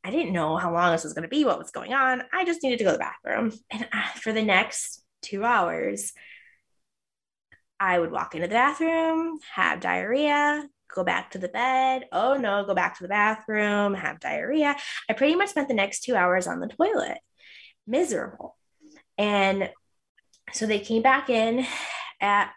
[0.05, 2.24] I didn't know how long this was going to be, what was going on.
[2.32, 3.51] I just needed to go to the bathroom.
[3.70, 6.13] And uh, for the next two hours,
[7.80, 12.05] I would walk into the bathroom, have diarrhea, go back to the bed.
[12.11, 14.76] Oh no, go back to the bathroom, have diarrhea.
[15.09, 17.19] I pretty much spent the next two hours on the toilet,
[17.86, 18.57] miserable.
[19.17, 19.69] And
[20.53, 21.65] so they came back in
[22.21, 22.51] at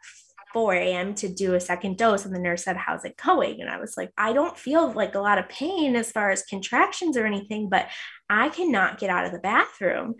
[0.53, 1.15] 4 a.m.
[1.17, 2.25] to do a second dose.
[2.25, 3.61] And the nurse said, How's it going?
[3.61, 6.43] And I was like, I don't feel like a lot of pain as far as
[6.43, 7.89] contractions or anything, but
[8.31, 10.15] I cannot get out of the bathroom.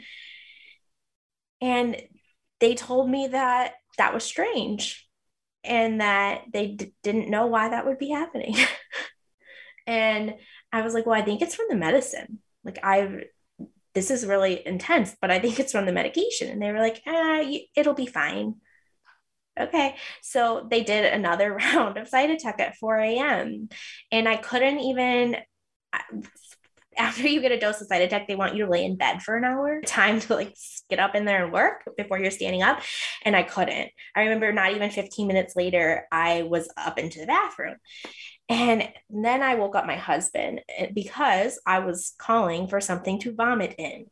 [1.61, 1.97] And
[2.61, 5.09] they told me that that was strange
[5.65, 8.57] and that they d- didn't know why that would be happening.
[9.87, 10.35] and
[10.73, 12.39] I was like, well, I think it's from the medicine.
[12.65, 13.25] Like, I've,
[13.95, 16.49] this is really intense, but I think it's from the medication.
[16.49, 17.43] And they were like, ah,
[17.77, 18.57] it'll be fine.
[19.59, 19.97] Okay.
[20.23, 23.69] So they did another round of Cytotec at 4 a.m.
[24.13, 25.37] And I couldn't even
[26.99, 29.37] after you get a dose of Cytotec, they want you to lay in bed for
[29.37, 30.57] an hour, time to like
[30.91, 32.81] get up in there and work before you're standing up.
[33.25, 33.91] And I couldn't.
[34.15, 37.77] I remember not even 15 minutes later, I was up into the bathroom.
[38.49, 43.35] And then I woke up my husband eh, because I was calling for something to
[43.35, 44.07] vomit in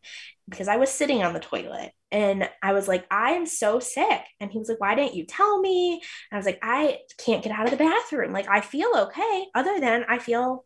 [0.49, 4.21] because I was sitting on the toilet and I was like, I am so sick.
[4.39, 5.95] And he was like, Why didn't you tell me?
[5.95, 8.33] And I was like, I can't get out of the bathroom.
[8.33, 10.65] Like, I feel okay, other than I feel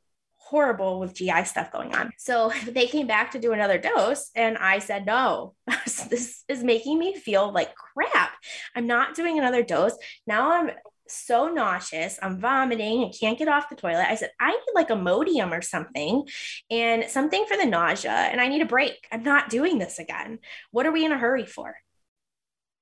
[0.50, 2.10] horrible with GI stuff going on.
[2.18, 5.54] So they came back to do another dose, and I said, No,
[6.10, 8.32] this is making me feel like crap.
[8.74, 9.96] I'm not doing another dose.
[10.26, 10.70] Now I'm
[11.06, 12.18] so nauseous.
[12.22, 14.06] I'm vomiting and can't get off the toilet.
[14.08, 16.24] I said, I need like Imodium or something
[16.70, 19.06] and something for the nausea, and I need a break.
[19.12, 20.40] I'm not doing this again.
[20.72, 21.76] What are we in a hurry for?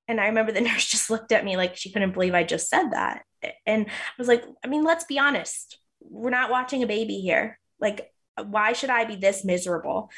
[0.06, 2.70] And I remember the nurse just looked at me like she couldn't believe I just
[2.70, 3.24] said that.
[3.66, 5.78] And I was like, I mean, let's be honest
[6.10, 7.58] we're not watching a baby here.
[7.80, 10.10] Like, why should I be this miserable?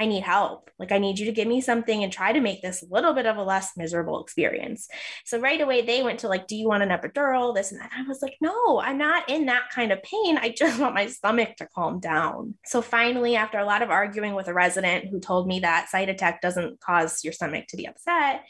[0.00, 0.70] I need help.
[0.78, 3.14] Like, I need you to give me something and try to make this a little
[3.14, 4.86] bit of a less miserable experience.
[5.24, 7.52] So, right away, they went to, like, do you want an epidural?
[7.52, 7.90] This and that.
[7.96, 10.38] I was like, no, I'm not in that kind of pain.
[10.38, 12.54] I just want my stomach to calm down.
[12.64, 16.40] So, finally, after a lot of arguing with a resident who told me that Cytotec
[16.40, 18.44] doesn't cause your stomach to be upset,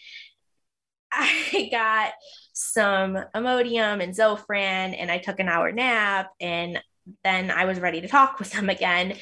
[1.12, 2.12] I got
[2.52, 6.78] some Imodium and Zofran, and I took an hour nap, and
[7.24, 9.16] then I was ready to talk with them again.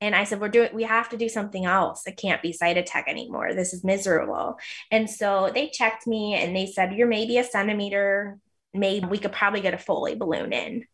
[0.00, 2.06] And I said, We're doing, we have to do something else.
[2.06, 3.54] It can't be Cytotec anymore.
[3.54, 4.58] This is miserable.
[4.90, 8.38] And so they checked me and they said, You're maybe a centimeter,
[8.72, 10.84] maybe we could probably get a Foley balloon in.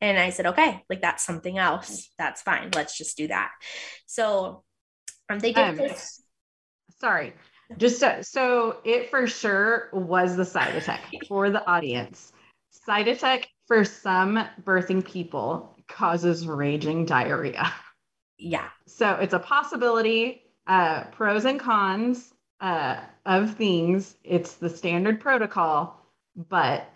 [0.00, 2.10] And I said, Okay, like that's something else.
[2.18, 2.70] That's fine.
[2.74, 3.50] Let's just do that.
[4.06, 4.64] So
[5.30, 6.22] um, they did um, this.
[7.00, 7.32] Sorry.
[7.78, 12.32] Just so, so it for sure was the Cytotec for the audience.
[12.86, 17.72] Cytotec for some birthing people causes raging diarrhea.
[18.38, 18.68] Yeah.
[18.86, 24.16] So it's a possibility, uh, pros and cons uh, of things.
[24.24, 26.00] It's the standard protocol,
[26.34, 26.88] but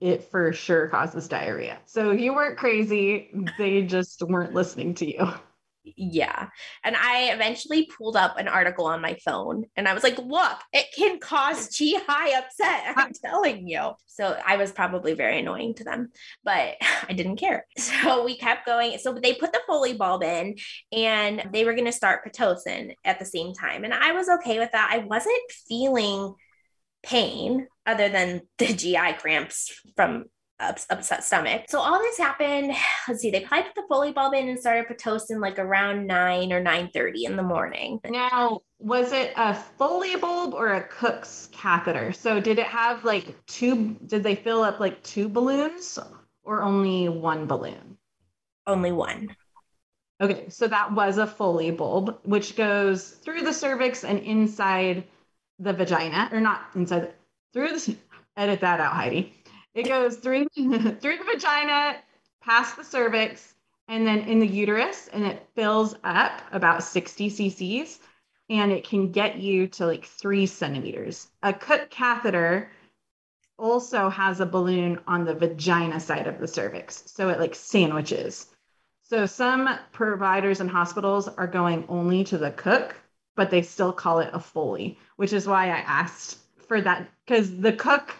[0.00, 1.78] it for sure causes diarrhea.
[1.84, 3.30] So you weren't crazy.
[3.58, 5.28] They just weren't listening to you.
[5.84, 6.48] Yeah.
[6.82, 10.58] And I eventually pulled up an article on my phone and I was like, look,
[10.72, 12.94] it can cause GI upset.
[12.96, 13.92] I'm telling you.
[14.06, 16.10] So I was probably very annoying to them,
[16.42, 16.76] but
[17.08, 17.66] I didn't care.
[18.04, 18.98] So we kept going.
[18.98, 20.56] So they put the Foley bulb in
[20.92, 23.84] and they were going to start Pitocin at the same time.
[23.84, 24.90] And I was okay with that.
[24.92, 26.34] I wasn't feeling
[27.02, 30.24] pain other than the GI cramps from
[30.60, 31.64] upset stomach.
[31.68, 32.72] So all this happened.
[33.08, 36.52] Let's see, they probably put the Foley bulb in and started Pitocin like around 9
[36.52, 38.00] or nine thirty in the morning.
[38.08, 42.12] Now, was it a Foley bulb or a Cook's catheter?
[42.12, 45.98] So did it have like two, did they fill up like two balloons
[46.42, 47.98] or only one balloon?
[48.66, 49.34] Only one.
[50.20, 55.04] Okay, so that was a Foley bulb, which goes through the cervix and inside
[55.58, 57.12] the vagina, or not inside,
[57.52, 57.96] through the,
[58.36, 59.32] edit that out, Heidi
[59.74, 61.96] it goes through through the vagina,
[62.40, 63.54] past the cervix,
[63.88, 67.98] and then in the uterus, and it fills up about 60 cc's,
[68.48, 71.28] and it can get you to like three centimeters.
[71.42, 72.70] A Cook catheter
[73.58, 78.46] also has a balloon on the vagina side of the cervix, so it like sandwiches.
[79.02, 82.96] So some providers and hospitals are going only to the Cook,
[83.36, 87.58] but they still call it a Foley, which is why I asked for that because
[87.58, 88.14] the Cook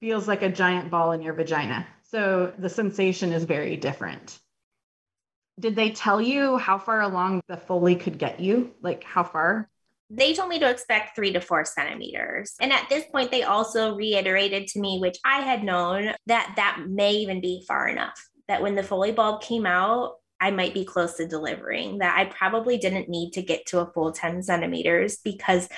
[0.00, 1.86] feels like a giant ball in your vagina.
[2.10, 4.38] So the sensation is very different.
[5.60, 8.74] Did they tell you how far along the Foley could get you?
[8.80, 9.68] Like how far?
[10.10, 12.54] They told me to expect three to four centimeters.
[12.60, 16.84] And at this point, they also reiterated to me, which I had known, that that
[16.88, 18.18] may even be far enough.
[18.46, 22.24] That when the Foley bulb came out, I might be close to delivering, that I
[22.26, 25.68] probably didn't need to get to a full 10 centimeters because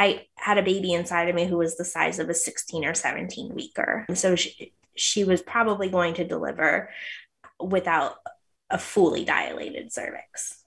[0.00, 2.94] I had a baby inside of me who was the size of a 16 or
[2.94, 4.06] 17 weeker.
[4.14, 6.88] So she, she was probably going to deliver
[7.62, 8.14] without
[8.70, 10.64] a fully dilated cervix.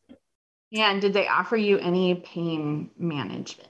[0.69, 0.91] Yeah.
[0.91, 3.69] And did they offer you any pain management?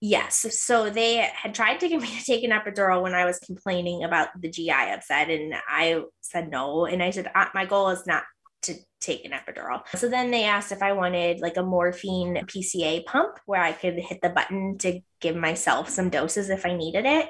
[0.00, 0.46] Yes.
[0.58, 4.04] So they had tried to get me to take an epidural when I was complaining
[4.04, 6.86] about the GI upset, and I said no.
[6.86, 8.24] And I said, uh, my goal is not
[8.62, 9.82] to take an epidural.
[9.96, 13.98] So then they asked if I wanted like a morphine PCA pump where I could
[13.98, 17.28] hit the button to give myself some doses if I needed it.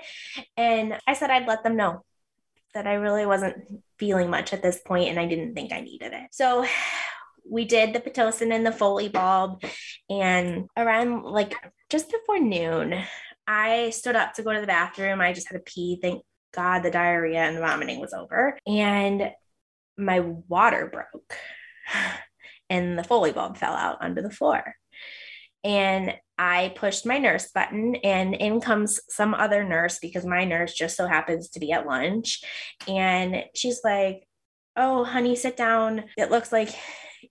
[0.56, 2.04] And I said I'd let them know
[2.74, 3.56] that I really wasn't
[3.98, 6.28] feeling much at this point and I didn't think I needed it.
[6.32, 6.66] So
[7.50, 9.62] we did the Pitocin and the Foley bulb.
[10.08, 11.54] And around like
[11.90, 13.02] just before noon,
[13.46, 15.20] I stood up to go to the bathroom.
[15.20, 15.98] I just had a pee.
[16.00, 16.22] Thank
[16.54, 18.58] God the diarrhea and vomiting was over.
[18.66, 19.32] And
[19.96, 21.36] my water broke
[22.70, 24.74] and the Foley bulb fell out onto the floor.
[25.64, 30.74] And I pushed my nurse button, and in comes some other nurse because my nurse
[30.74, 32.40] just so happens to be at lunch.
[32.88, 34.26] And she's like,
[34.74, 36.04] Oh, honey, sit down.
[36.16, 36.74] It looks like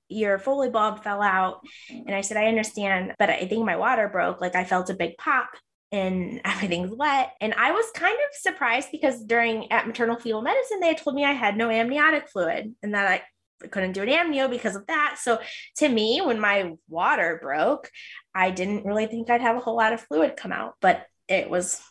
[0.08, 1.62] your Foley bulb fell out.
[1.90, 4.40] And I said, I understand, but I think my water broke.
[4.40, 5.50] Like I felt a big pop
[5.92, 7.34] and everything's wet.
[7.42, 11.26] And I was kind of surprised because during at maternal fetal medicine, they told me
[11.26, 15.18] I had no amniotic fluid and that I couldn't do an amnio because of that.
[15.20, 15.40] So
[15.78, 17.90] to me, when my water broke,
[18.34, 21.50] I didn't really think I'd have a whole lot of fluid come out, but it
[21.50, 21.82] was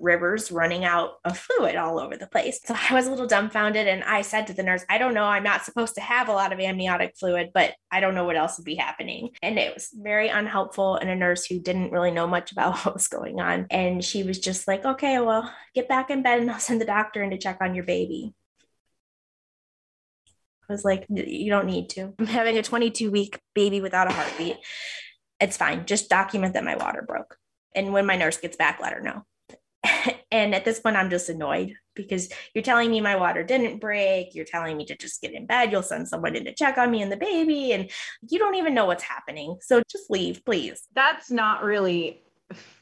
[0.00, 2.60] rivers running out of fluid all over the place.
[2.64, 5.24] So I was a little dumbfounded and I said to the nurse, I don't know,
[5.24, 8.36] I'm not supposed to have a lot of amniotic fluid, but I don't know what
[8.36, 9.30] else would be happening.
[9.42, 12.94] And it was very unhelpful and a nurse who didn't really know much about what
[12.94, 13.66] was going on.
[13.70, 16.86] And she was just like, okay, well, get back in bed and I'll send the
[16.86, 18.34] doctor in to check on your baby.
[20.68, 22.14] I was like, you don't need to.
[22.18, 24.56] I'm having a 22 week baby without a heartbeat.
[25.40, 25.84] It's fine.
[25.84, 27.36] Just document that my water broke.
[27.74, 29.24] And when my nurse gets back, let her know.
[30.30, 34.34] and at this point, I'm just annoyed because you're telling me my water didn't break.
[34.34, 35.70] You're telling me to just get in bed.
[35.70, 37.90] You'll send someone in to check on me and the baby, and
[38.28, 39.56] you don't even know what's happening.
[39.60, 40.86] So just leave, please.
[40.94, 42.22] That's not really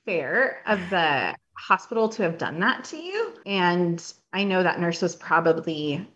[0.04, 3.34] fair of the hospital to have done that to you.
[3.46, 6.08] And I know that nurse was probably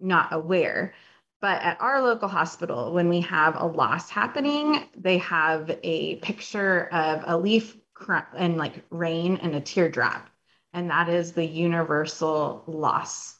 [0.00, 0.94] not aware.
[1.40, 6.88] But at our local hospital, when we have a loss happening, they have a picture
[6.90, 7.76] of a leaf
[8.36, 10.28] and like rain and a teardrop
[10.74, 13.38] and that is the universal loss.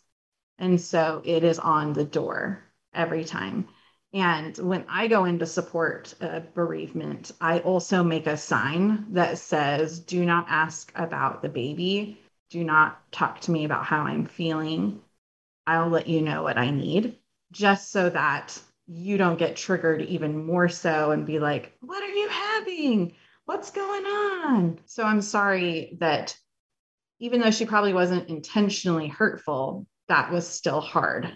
[0.59, 2.62] And so it is on the door
[2.95, 3.68] every time.
[4.12, 9.39] And when I go in to support a bereavement, I also make a sign that
[9.39, 12.20] says, Do not ask about the baby.
[12.51, 15.01] Do not talk to me about how I'm feeling.
[15.66, 17.19] I'll let you know what I need,
[17.51, 18.56] just so that
[18.86, 23.15] you don't get triggered even more so and be like, What are you having?
[23.47, 24.78] What's going on?
[24.86, 26.39] So I'm sorry that
[27.24, 31.32] even though she probably wasn't intentionally hurtful, that was still hard.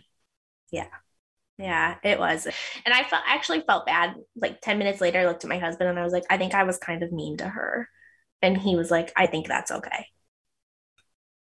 [0.70, 0.89] Yeah.
[1.56, 2.47] Yeah, it was.
[2.85, 4.15] And I felt actually felt bad.
[4.36, 6.52] Like 10 minutes later, I looked at my husband and I was like, I think
[6.52, 7.89] I was kind of mean to her.
[8.43, 10.06] And he was like, I think that's okay.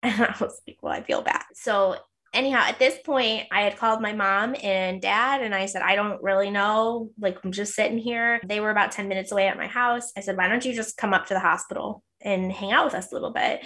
[0.04, 1.44] And I was like, well, I feel bad.
[1.54, 1.98] So
[2.34, 5.96] anyhow, at this point, I had called my mom and dad, and I said, I
[5.96, 7.12] don't really know.
[7.20, 8.42] Like, I'm just sitting here.
[8.48, 10.12] They were about 10 minutes away at my house.
[10.18, 12.96] I said, why don't you just come up to the hospital and hang out with
[12.96, 13.64] us a little bit?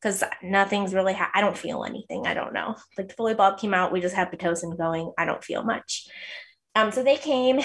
[0.00, 2.26] Because nothing's really, ha- I don't feel anything.
[2.26, 2.76] I don't know.
[2.98, 3.92] Like, the Foley bulb came out.
[3.92, 5.12] We just have Pitocin going.
[5.18, 6.06] I don't feel much.
[6.76, 7.58] Um, so they came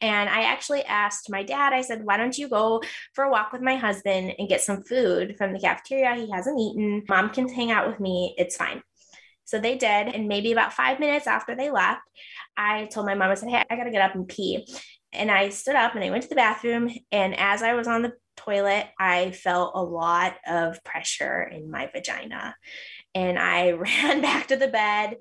[0.00, 2.82] and I actually asked my dad, I said, why don't you go
[3.14, 6.16] for a walk with my husband and get some food from the cafeteria?
[6.16, 7.04] He hasn't eaten.
[7.08, 8.34] Mom can hang out with me.
[8.36, 8.82] It's fine.
[9.44, 10.08] So they did.
[10.08, 12.00] And maybe about five minutes after they left,
[12.56, 14.66] I told my mom, I said, Hey, I got to get up and pee.
[15.12, 16.90] And I stood up and I went to the bathroom.
[17.10, 21.88] And as I was on the toilet, I felt a lot of pressure in my
[21.92, 22.54] vagina.
[23.14, 25.16] And I ran back to the bed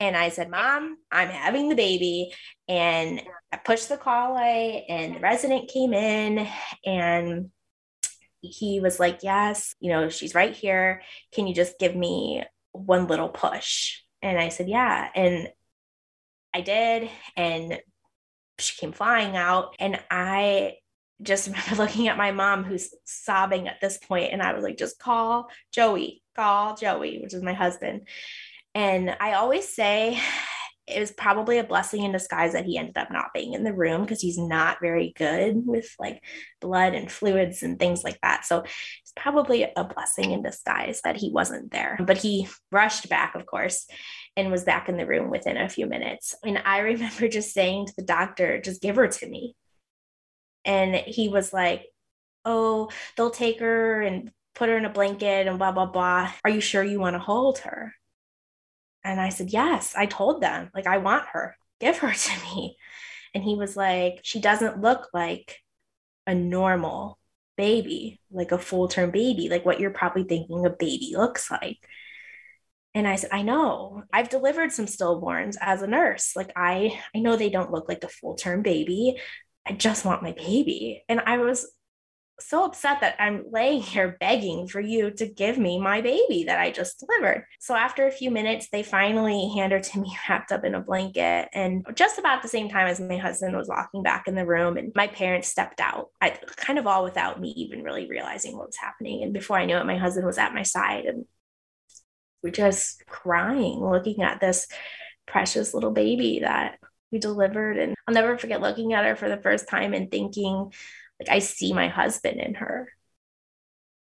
[0.00, 2.34] and I said, Mom, I'm having the baby.
[2.68, 3.22] And
[3.52, 6.48] I pushed the call away, and the resident came in
[6.84, 7.50] and
[8.40, 11.02] he was like, Yes, you know, she's right here.
[11.32, 14.00] Can you just give me one little push?
[14.22, 15.08] And I said, Yeah.
[15.14, 15.48] And
[16.52, 17.10] I did.
[17.36, 17.78] And
[18.58, 19.74] she came flying out.
[19.78, 20.76] And I
[21.22, 24.76] just remember looking at my mom who's sobbing at this point and i was like
[24.76, 28.06] just call joey call joey which is my husband
[28.74, 30.20] and i always say
[30.86, 33.72] it was probably a blessing in disguise that he ended up not being in the
[33.72, 36.22] room because he's not very good with like
[36.60, 41.16] blood and fluids and things like that so it's probably a blessing in disguise that
[41.16, 43.88] he wasn't there but he rushed back of course
[44.36, 47.86] and was back in the room within a few minutes and i remember just saying
[47.86, 49.54] to the doctor just give her to me
[50.66, 51.86] and he was like,
[52.44, 56.32] Oh, they'll take her and put her in a blanket and blah, blah, blah.
[56.44, 57.94] Are you sure you want to hold her?
[59.04, 62.76] And I said, Yes, I told them, like, I want her, give her to me.
[63.34, 65.60] And he was like, She doesn't look like
[66.26, 67.18] a normal
[67.56, 71.78] baby, like a full term baby, like what you're probably thinking a baby looks like.
[72.96, 74.04] And I said, I know.
[74.10, 76.34] I've delivered some stillborns as a nurse.
[76.34, 79.18] Like I I know they don't look like a full-term baby,
[79.66, 81.04] I just want my baby.
[81.08, 81.70] And I was
[82.38, 86.60] so upset that I'm laying here begging for you to give me my baby that
[86.60, 87.46] I just delivered.
[87.60, 90.80] So after a few minutes, they finally hand her to me wrapped up in a
[90.80, 91.48] blanket.
[91.52, 94.76] And just about the same time as my husband was walking back in the room,
[94.76, 98.68] and my parents stepped out, I, kind of all without me even really realizing what
[98.68, 99.22] was happening.
[99.22, 101.24] And before I knew it, my husband was at my side and
[102.42, 104.68] we're just crying, looking at this
[105.26, 106.78] precious little baby that
[107.10, 107.78] we delivered.
[107.78, 110.72] And I'll never forget looking at her for the first time and thinking,
[111.20, 112.92] like, I see my husband in her.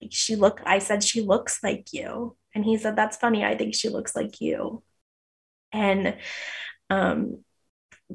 [0.01, 2.37] Like she look, I said, she looks like you.
[2.55, 3.45] And he said, That's funny.
[3.45, 4.83] I think she looks like you.
[5.73, 6.17] And
[6.91, 7.45] um,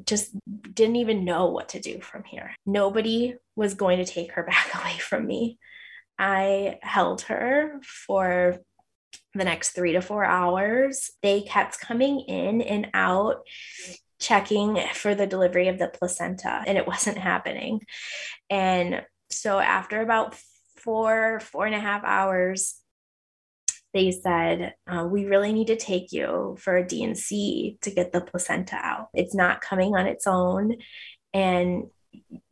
[0.04, 0.34] just
[0.74, 2.54] didn't even know what to do from here.
[2.64, 5.58] Nobody was going to take her back away from me.
[6.18, 8.58] I held her for
[9.34, 11.10] the next three to four hours.
[11.22, 13.42] They kept coming in and out
[14.20, 17.80] checking for the delivery of the placenta and it wasn't happening.
[18.48, 20.36] And so after about
[20.76, 22.76] four, four and a half hours,
[23.94, 28.20] they said, uh, We really need to take you for a D&C to get the
[28.20, 29.08] placenta out.
[29.12, 30.76] It's not coming on its own
[31.34, 31.84] and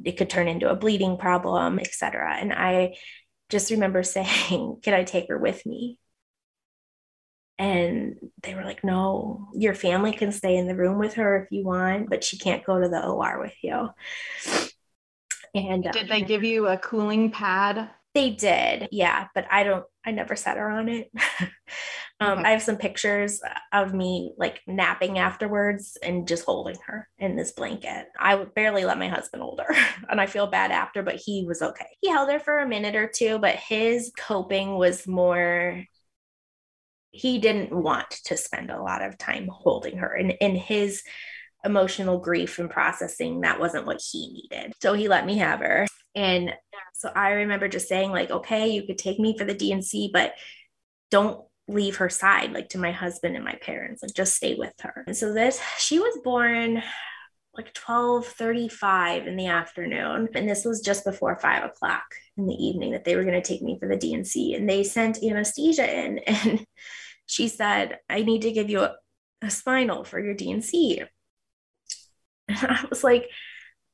[0.04, 2.36] it could turn into a bleeding problem, etc.
[2.38, 2.96] And I
[3.48, 5.98] just remember saying, Can I take her with me?
[7.60, 11.52] And they were like, no, your family can stay in the room with her if
[11.52, 13.90] you want, but she can't go to the OR with you.
[15.54, 17.90] And did um, they give you a cooling pad?
[18.14, 21.10] They did, yeah, but I don't, I never sat her on it.
[22.18, 22.48] um, okay.
[22.48, 23.42] I have some pictures
[23.74, 28.06] of me like napping afterwards and just holding her in this blanket.
[28.18, 29.76] I would barely let my husband hold her,
[30.08, 31.98] and I feel bad after, but he was okay.
[32.00, 35.84] He held her for a minute or two, but his coping was more
[37.10, 41.02] he didn't want to spend a lot of time holding her and in his
[41.64, 44.72] emotional grief and processing that wasn't what he needed.
[44.80, 45.86] So he let me have her.
[46.14, 46.54] And
[46.94, 50.34] so i remember just saying like okay you could take me for the D&C but
[51.10, 54.74] don't leave her side like to my husband and my parents like just stay with
[54.80, 55.04] her.
[55.06, 56.82] And so this she was born
[57.54, 62.04] like 12:35 in the afternoon and this was just before five o'clock
[62.36, 64.84] in the evening that they were going to take me for the D&C and they
[64.84, 66.64] sent anesthesia in and
[67.30, 68.96] she said I need to give you a,
[69.42, 71.02] a spinal for your D&C
[72.48, 73.28] I was like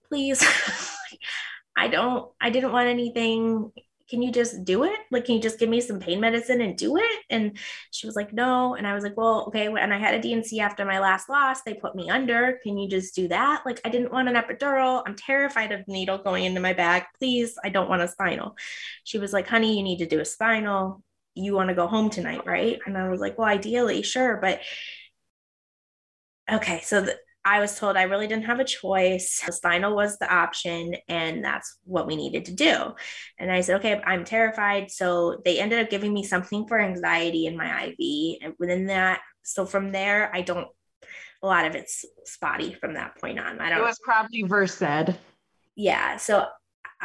[0.08, 0.42] please
[1.76, 3.72] I don't I didn't want anything
[4.08, 4.98] can you just do it?
[5.10, 7.20] Like, can you just give me some pain medicine and do it?
[7.28, 7.58] And
[7.90, 8.74] she was like, no.
[8.74, 9.66] And I was like, well, okay.
[9.66, 11.62] And I had a D&C after my last loss.
[11.62, 12.58] They put me under.
[12.62, 13.62] Can you just do that?
[13.66, 15.02] Like, I didn't want an epidural.
[15.06, 17.08] I'm terrified of needle going into my back.
[17.18, 18.54] Please, I don't want a spinal.
[19.02, 21.02] She was like, honey, you need to do a spinal.
[21.36, 22.78] You want to go home tonight, right?
[22.86, 24.38] And I was like, well, ideally, sure.
[24.40, 24.60] But
[26.50, 26.80] okay.
[26.82, 29.40] So the, I was told I really didn't have a choice.
[29.50, 32.94] Spinal was the option, and that's what we needed to do.
[33.38, 34.90] And I said, okay, I'm terrified.
[34.90, 38.38] So they ended up giving me something for anxiety in my IV.
[38.42, 40.66] And within that, so from there, I don't,
[41.40, 43.60] a lot of it's spotty from that point on.
[43.60, 43.78] I don't.
[43.78, 45.14] It was probably Versed.
[45.76, 46.16] Yeah.
[46.16, 46.46] So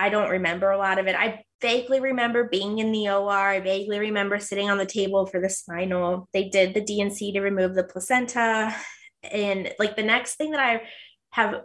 [0.01, 1.15] I don't remember a lot of it.
[1.15, 3.29] I vaguely remember being in the OR.
[3.29, 6.27] I vaguely remember sitting on the table for the spinal.
[6.33, 8.75] They did the D&C to remove the placenta
[9.23, 10.81] and like the next thing that I
[11.29, 11.61] have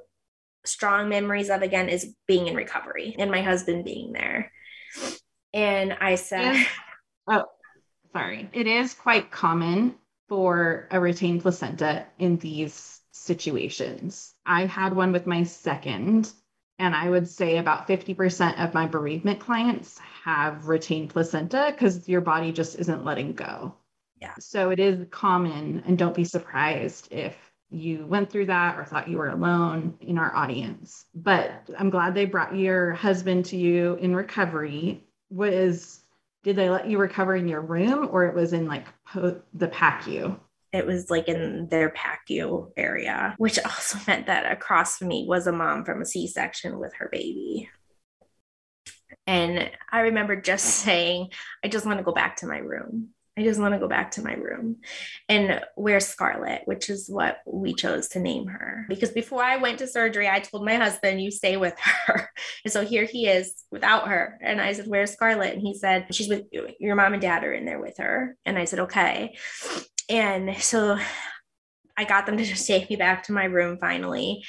[0.67, 4.53] strong memories of again is being in recovery and my husband being there.
[5.55, 6.67] And I said,
[7.27, 7.45] Oh,
[8.13, 8.51] sorry.
[8.53, 9.95] It is quite common
[10.29, 14.35] for a retained placenta in these situations.
[14.45, 16.31] I had one with my second,
[16.79, 22.21] and I would say about 50% of my bereavement clients have retained placenta because your
[22.21, 23.75] body just isn't letting go.
[24.21, 24.35] Yeah.
[24.39, 27.35] So it is common, and don't be surprised if
[27.71, 31.07] you went through that or thought you were alone in our audience.
[31.15, 35.05] But I'm glad they brought your husband to you in recovery.
[35.31, 36.01] Was
[36.45, 39.67] did they let you recover in your room or it was in like po- the
[39.69, 40.39] PACU?
[40.77, 45.47] It was like in their PACU area, which also meant that across from me was
[45.47, 47.69] a mom from a C section with her baby.
[49.27, 51.31] And I remember just saying,
[51.65, 53.11] I just want to go back to my room.
[53.39, 54.77] I just want to go back to my room.
[55.29, 58.87] And where's Scarlett, which is what we chose to name her.
[58.89, 62.31] Because before I went to surgery, I told my husband, you stay with her.
[62.65, 64.39] And so here he is without her.
[64.43, 65.53] And I said, Where's Scarlett?
[65.53, 66.47] And he said, She's with
[66.81, 68.37] your mom and dad are in there with her.
[68.45, 69.37] And I said, Okay.
[70.09, 70.99] And so
[71.97, 74.45] I got them to just take me back to my room finally.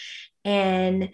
[0.45, 1.09] And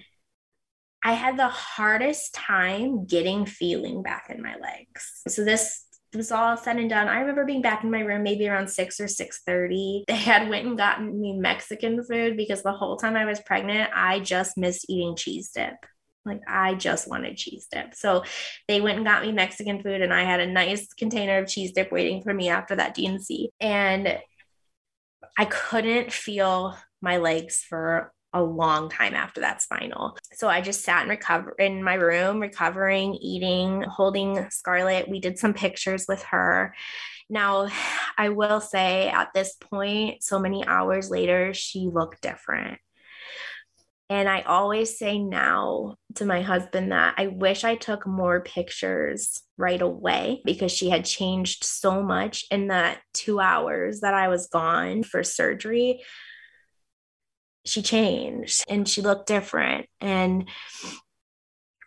[1.04, 5.22] I had the hardest time getting feeling back in my legs.
[5.28, 7.08] So this was all said and done.
[7.08, 10.04] I remember being back in my room maybe around six or six thirty.
[10.08, 13.90] They had went and gotten me Mexican food because the whole time I was pregnant,
[13.94, 15.76] I just missed eating cheese dip.
[16.26, 17.96] Like I just wanted cheese dip.
[17.96, 18.24] So
[18.68, 21.74] they went and got me Mexican food, and I had a nice container of cheese
[21.74, 23.50] dip waiting for me after that D&C.
[23.60, 24.20] And
[25.38, 30.18] I couldn't feel my legs for a long time after that spinal.
[30.34, 35.08] So I just sat and recover in my room, recovering, eating, holding Scarlett.
[35.08, 36.74] We did some pictures with her.
[37.30, 37.70] Now,
[38.18, 42.80] I will say at this point, so many hours later, she looked different.
[44.10, 49.42] And I always say now to my husband that I wish I took more pictures
[49.58, 54.48] right away because she had changed so much in that two hours that I was
[54.48, 56.02] gone for surgery
[57.66, 59.88] she changed and she looked different.
[60.02, 60.50] And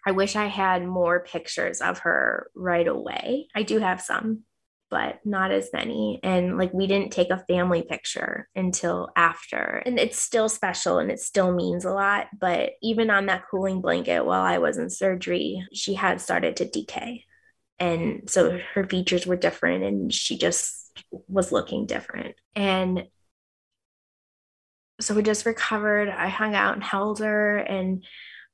[0.07, 3.49] I wish I had more pictures of her right away.
[3.55, 4.45] I do have some,
[4.91, 6.21] but not as many.
[6.23, 9.83] And like we didn't take a family picture until after.
[9.85, 12.29] And it's still special and it still means a lot.
[12.39, 16.69] But even on that cooling blanket while I was in surgery, she had started to
[16.69, 17.25] decay.
[17.79, 22.37] And so her features were different and she just was looking different.
[22.55, 23.05] And
[25.01, 26.09] so we just recovered.
[26.09, 28.05] I hung out and held her and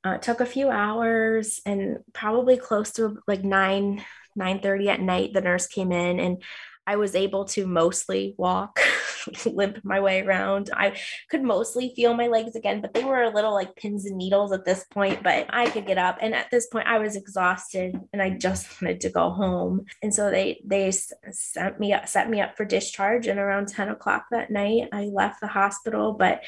[0.03, 4.03] uh, took a few hours and probably close to like 9
[4.35, 6.41] 9 30 at night the nurse came in and
[6.85, 8.79] i was able to mostly walk
[9.45, 10.69] limp my way around.
[10.73, 10.97] I
[11.29, 14.51] could mostly feel my legs again but they were a little like pins and needles
[14.51, 16.17] at this point but i could get up.
[16.21, 19.85] And at this point i was exhausted and i just wanted to go home.
[20.01, 23.89] And so they they sent me up set me up for discharge and around 10
[23.89, 26.43] o'clock that night i left the hospital but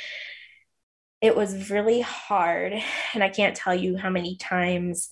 [1.21, 2.73] it was really hard.
[3.13, 5.09] And I can't tell you how many times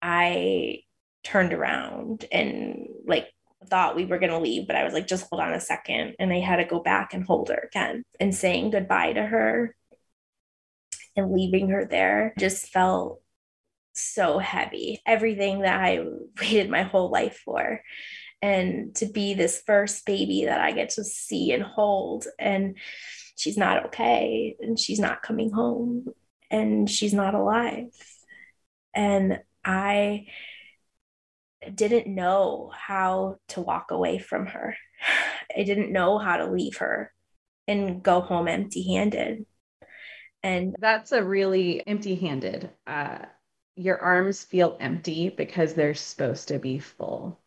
[0.00, 0.82] I
[1.24, 3.28] turned around and like
[3.68, 6.14] thought we were going to leave, but I was like, just hold on a second.
[6.18, 9.74] And I had to go back and hold her again and saying goodbye to her
[11.16, 13.20] and leaving her there just felt
[13.92, 15.02] so heavy.
[15.04, 16.04] Everything that I
[16.40, 17.82] waited my whole life for.
[18.40, 22.26] And to be this first baby that I get to see and hold.
[22.38, 22.76] And
[23.36, 26.06] she's not okay and she's not coming home
[26.50, 27.88] and she's not alive.
[28.94, 30.26] And I
[31.74, 34.76] didn't know how to walk away from her.
[35.56, 37.12] I didn't know how to leave her
[37.66, 39.46] and go home empty handed.
[40.42, 42.70] And that's a really empty handed.
[42.86, 43.18] Uh,
[43.76, 47.40] your arms feel empty because they're supposed to be full.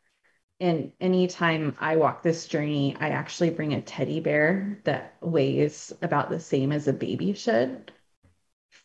[0.59, 6.29] And anytime I walk this journey, I actually bring a teddy bear that weighs about
[6.29, 7.91] the same as a baby should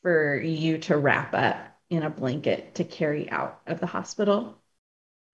[0.02, 1.56] for you to wrap up
[1.90, 4.60] in a blanket to carry out of the hospital.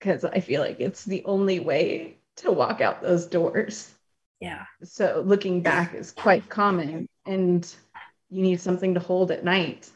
[0.03, 3.95] Because I feel like it's the only way to walk out those doors.
[4.41, 4.65] Yeah.
[4.83, 7.07] So looking back is quite common.
[7.25, 7.73] And
[8.29, 9.89] you need something to hold at night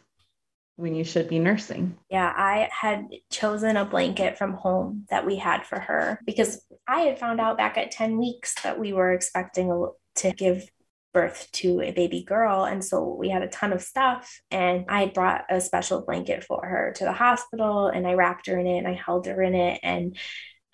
[0.77, 1.97] when you should be nursing.
[2.09, 7.01] Yeah, I had chosen a blanket from home that we had for her because I
[7.01, 10.71] had found out back at 10 weeks that we were expecting to give
[11.17, 12.65] birth to a baby girl.
[12.65, 14.39] And so we had a ton of stuff.
[14.51, 18.59] And I brought a special blanket for her to the hospital and I wrapped her
[18.59, 19.81] in it and I held her in it.
[19.83, 20.19] And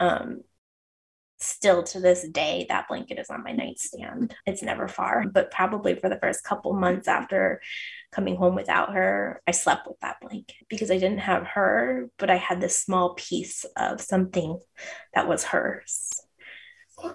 [0.01, 0.41] um,
[1.39, 4.35] still to this day, that blanket is on my nightstand.
[4.45, 7.61] It's never far, but probably for the first couple months after
[8.11, 12.31] coming home without her, I slept with that blanket because I didn't have her, but
[12.31, 14.59] I had this small piece of something
[15.15, 16.11] that was hers.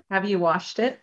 [0.09, 0.97] Have you washed it?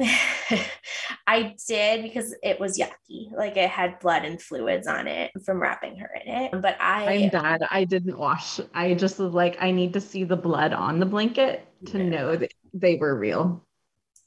[1.26, 3.32] I did because it was yucky.
[3.36, 6.62] Like it had blood and fluids on it from wrapping her in it.
[6.62, 7.62] But I I'm bad.
[7.70, 8.60] I didn't wash.
[8.74, 12.08] I just was like, I need to see the blood on the blanket to yeah.
[12.08, 13.64] know that they were real.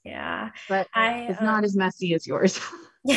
[0.04, 0.50] Yeah.
[0.70, 2.60] But I, it's um, not as messy as yours.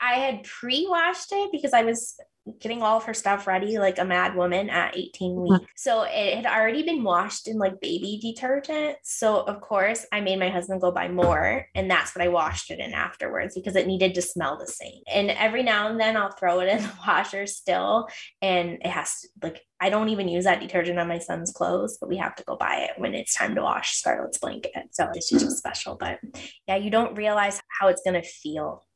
[0.00, 2.16] I had pre-washed it because I was
[2.60, 5.42] getting all of her stuff ready like a mad woman at 18 mm-hmm.
[5.52, 5.72] weeks.
[5.76, 8.96] So it had already been washed in like baby detergent.
[9.02, 12.70] So of course I made my husband go buy more and that's what I washed
[12.70, 15.02] it in afterwards because it needed to smell the same.
[15.12, 18.08] And every now and then I'll throw it in the washer still
[18.40, 21.98] and it has to, like I don't even use that detergent on my son's clothes,
[22.00, 24.72] but we have to go buy it when it's time to wash Scarlett's blanket.
[24.92, 25.96] So it's just special.
[25.96, 26.18] But
[26.66, 28.86] yeah, you don't realize how it's going to feel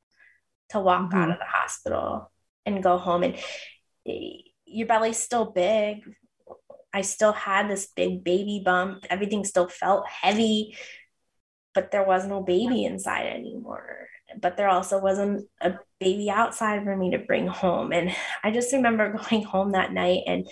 [0.70, 1.18] to walk mm-hmm.
[1.18, 2.30] out of the hospital
[2.66, 3.22] and go home.
[3.22, 3.36] And
[4.64, 5.98] your belly's still big.
[6.92, 9.06] I still had this big baby bump.
[9.08, 10.76] Everything still felt heavy
[11.74, 14.08] but there was no baby inside anymore.
[14.40, 17.92] But there also wasn't a baby outside for me to bring home.
[17.92, 20.48] And i just remember going home that night and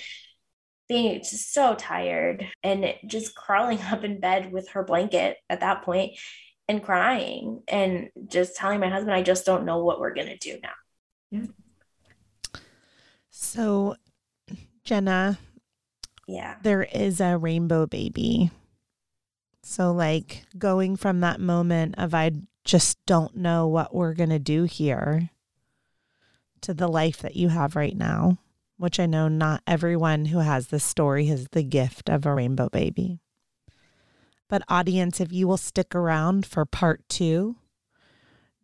[0.88, 5.82] being just so tired and just crawling up in bed with her blanket at that
[5.82, 6.12] point
[6.66, 10.38] and crying and just telling my husband i just don't know what we're going to
[10.38, 10.72] do now.
[11.30, 11.46] Yeah
[13.40, 13.94] so,
[14.82, 15.38] Jenna,
[16.26, 18.50] yeah, there is a rainbow baby.
[19.62, 22.32] So, like going from that moment of I
[22.64, 25.30] just don't know what we're going to do here
[26.62, 28.38] to the life that you have right now,
[28.76, 32.68] which I know not everyone who has this story has the gift of a rainbow
[32.68, 33.20] baby.
[34.48, 37.54] But, audience, if you will stick around for part two,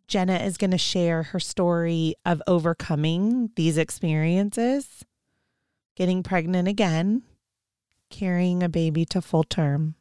[0.07, 5.03] Jenna is going to share her story of overcoming these experiences,
[5.95, 7.23] getting pregnant again,
[8.09, 9.95] carrying a baby to full term,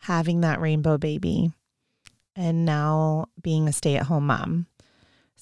[0.00, 1.52] having that rainbow baby,
[2.36, 4.66] and now being a stay at home mom.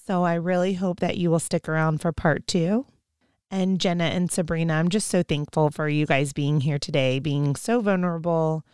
[0.06, 2.86] So I really hope that you will stick around for part two.
[3.50, 7.56] And Jenna and Sabrina, I'm just so thankful for you guys being here today, being
[7.56, 8.64] so vulnerable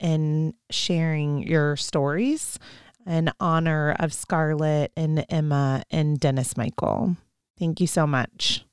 [0.00, 2.58] and sharing your stories
[3.06, 7.16] in honor of Scarlett and Emma and Dennis Michael.
[7.58, 8.65] Thank you so much.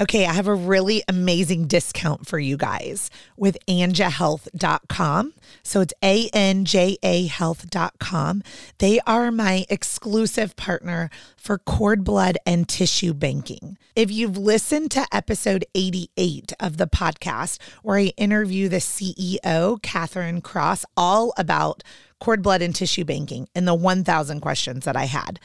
[0.00, 5.34] Okay, I have a really amazing discount for you guys with anjahealth.com.
[5.62, 8.42] So it's A N J A health.com.
[8.78, 13.76] They are my exclusive partner for cord blood and tissue banking.
[13.94, 20.40] If you've listened to episode 88 of the podcast, where I interview the CEO, Catherine
[20.40, 21.82] Cross, all about
[22.20, 25.38] cord blood and tissue banking and the 1,000 questions that I had.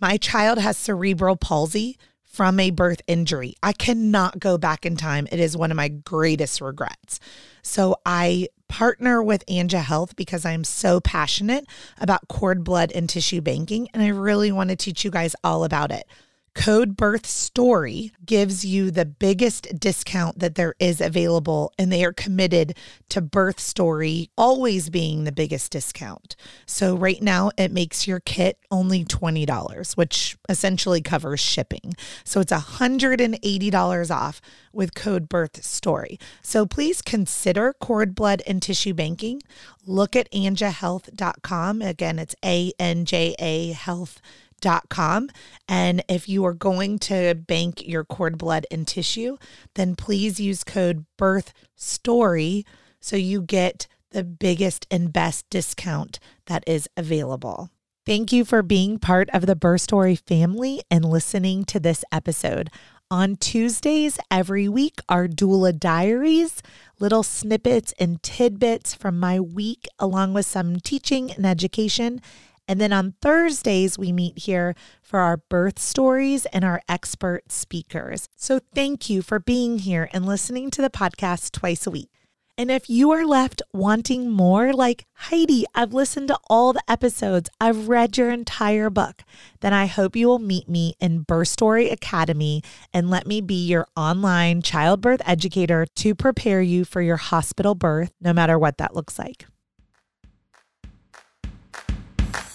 [0.00, 1.98] My child has cerebral palsy
[2.30, 3.54] from a birth injury.
[3.62, 5.26] I cannot go back in time.
[5.32, 7.18] It is one of my greatest regrets.
[7.62, 11.66] So I partner with Anja Health because I'm so passionate
[11.98, 15.64] about cord blood and tissue banking, and I really want to teach you guys all
[15.64, 16.06] about it.
[16.54, 22.12] Code Birth Story gives you the biggest discount that there is available, and they are
[22.12, 22.76] committed
[23.10, 26.34] to Birth Story always being the biggest discount.
[26.66, 31.94] So, right now, it makes your kit only $20, which essentially covers shipping.
[32.24, 34.40] So, it's $180 off
[34.72, 36.18] with code Birth Story.
[36.42, 39.40] So, please consider cord blood and tissue banking.
[39.86, 41.80] Look at anjahealth.com.
[41.82, 44.39] Again, it's A N J A health.com
[44.88, 45.28] com.
[45.68, 49.36] And if you are going to bank your cord blood and tissue,
[49.74, 52.64] then please use code birth story
[53.00, 57.70] so you get the biggest and best discount that is available.
[58.06, 62.70] Thank you for being part of the Birth Story family and listening to this episode.
[63.12, 66.62] On Tuesdays every week are doula diaries,
[66.98, 72.22] little snippets and tidbits from my week, along with some teaching and education.
[72.70, 78.28] And then on Thursdays, we meet here for our birth stories and our expert speakers.
[78.36, 82.10] So thank you for being here and listening to the podcast twice a week.
[82.56, 87.50] And if you are left wanting more, like Heidi, I've listened to all the episodes,
[87.60, 89.24] I've read your entire book,
[89.62, 92.62] then I hope you will meet me in Birth Story Academy
[92.94, 98.12] and let me be your online childbirth educator to prepare you for your hospital birth,
[98.20, 99.46] no matter what that looks like.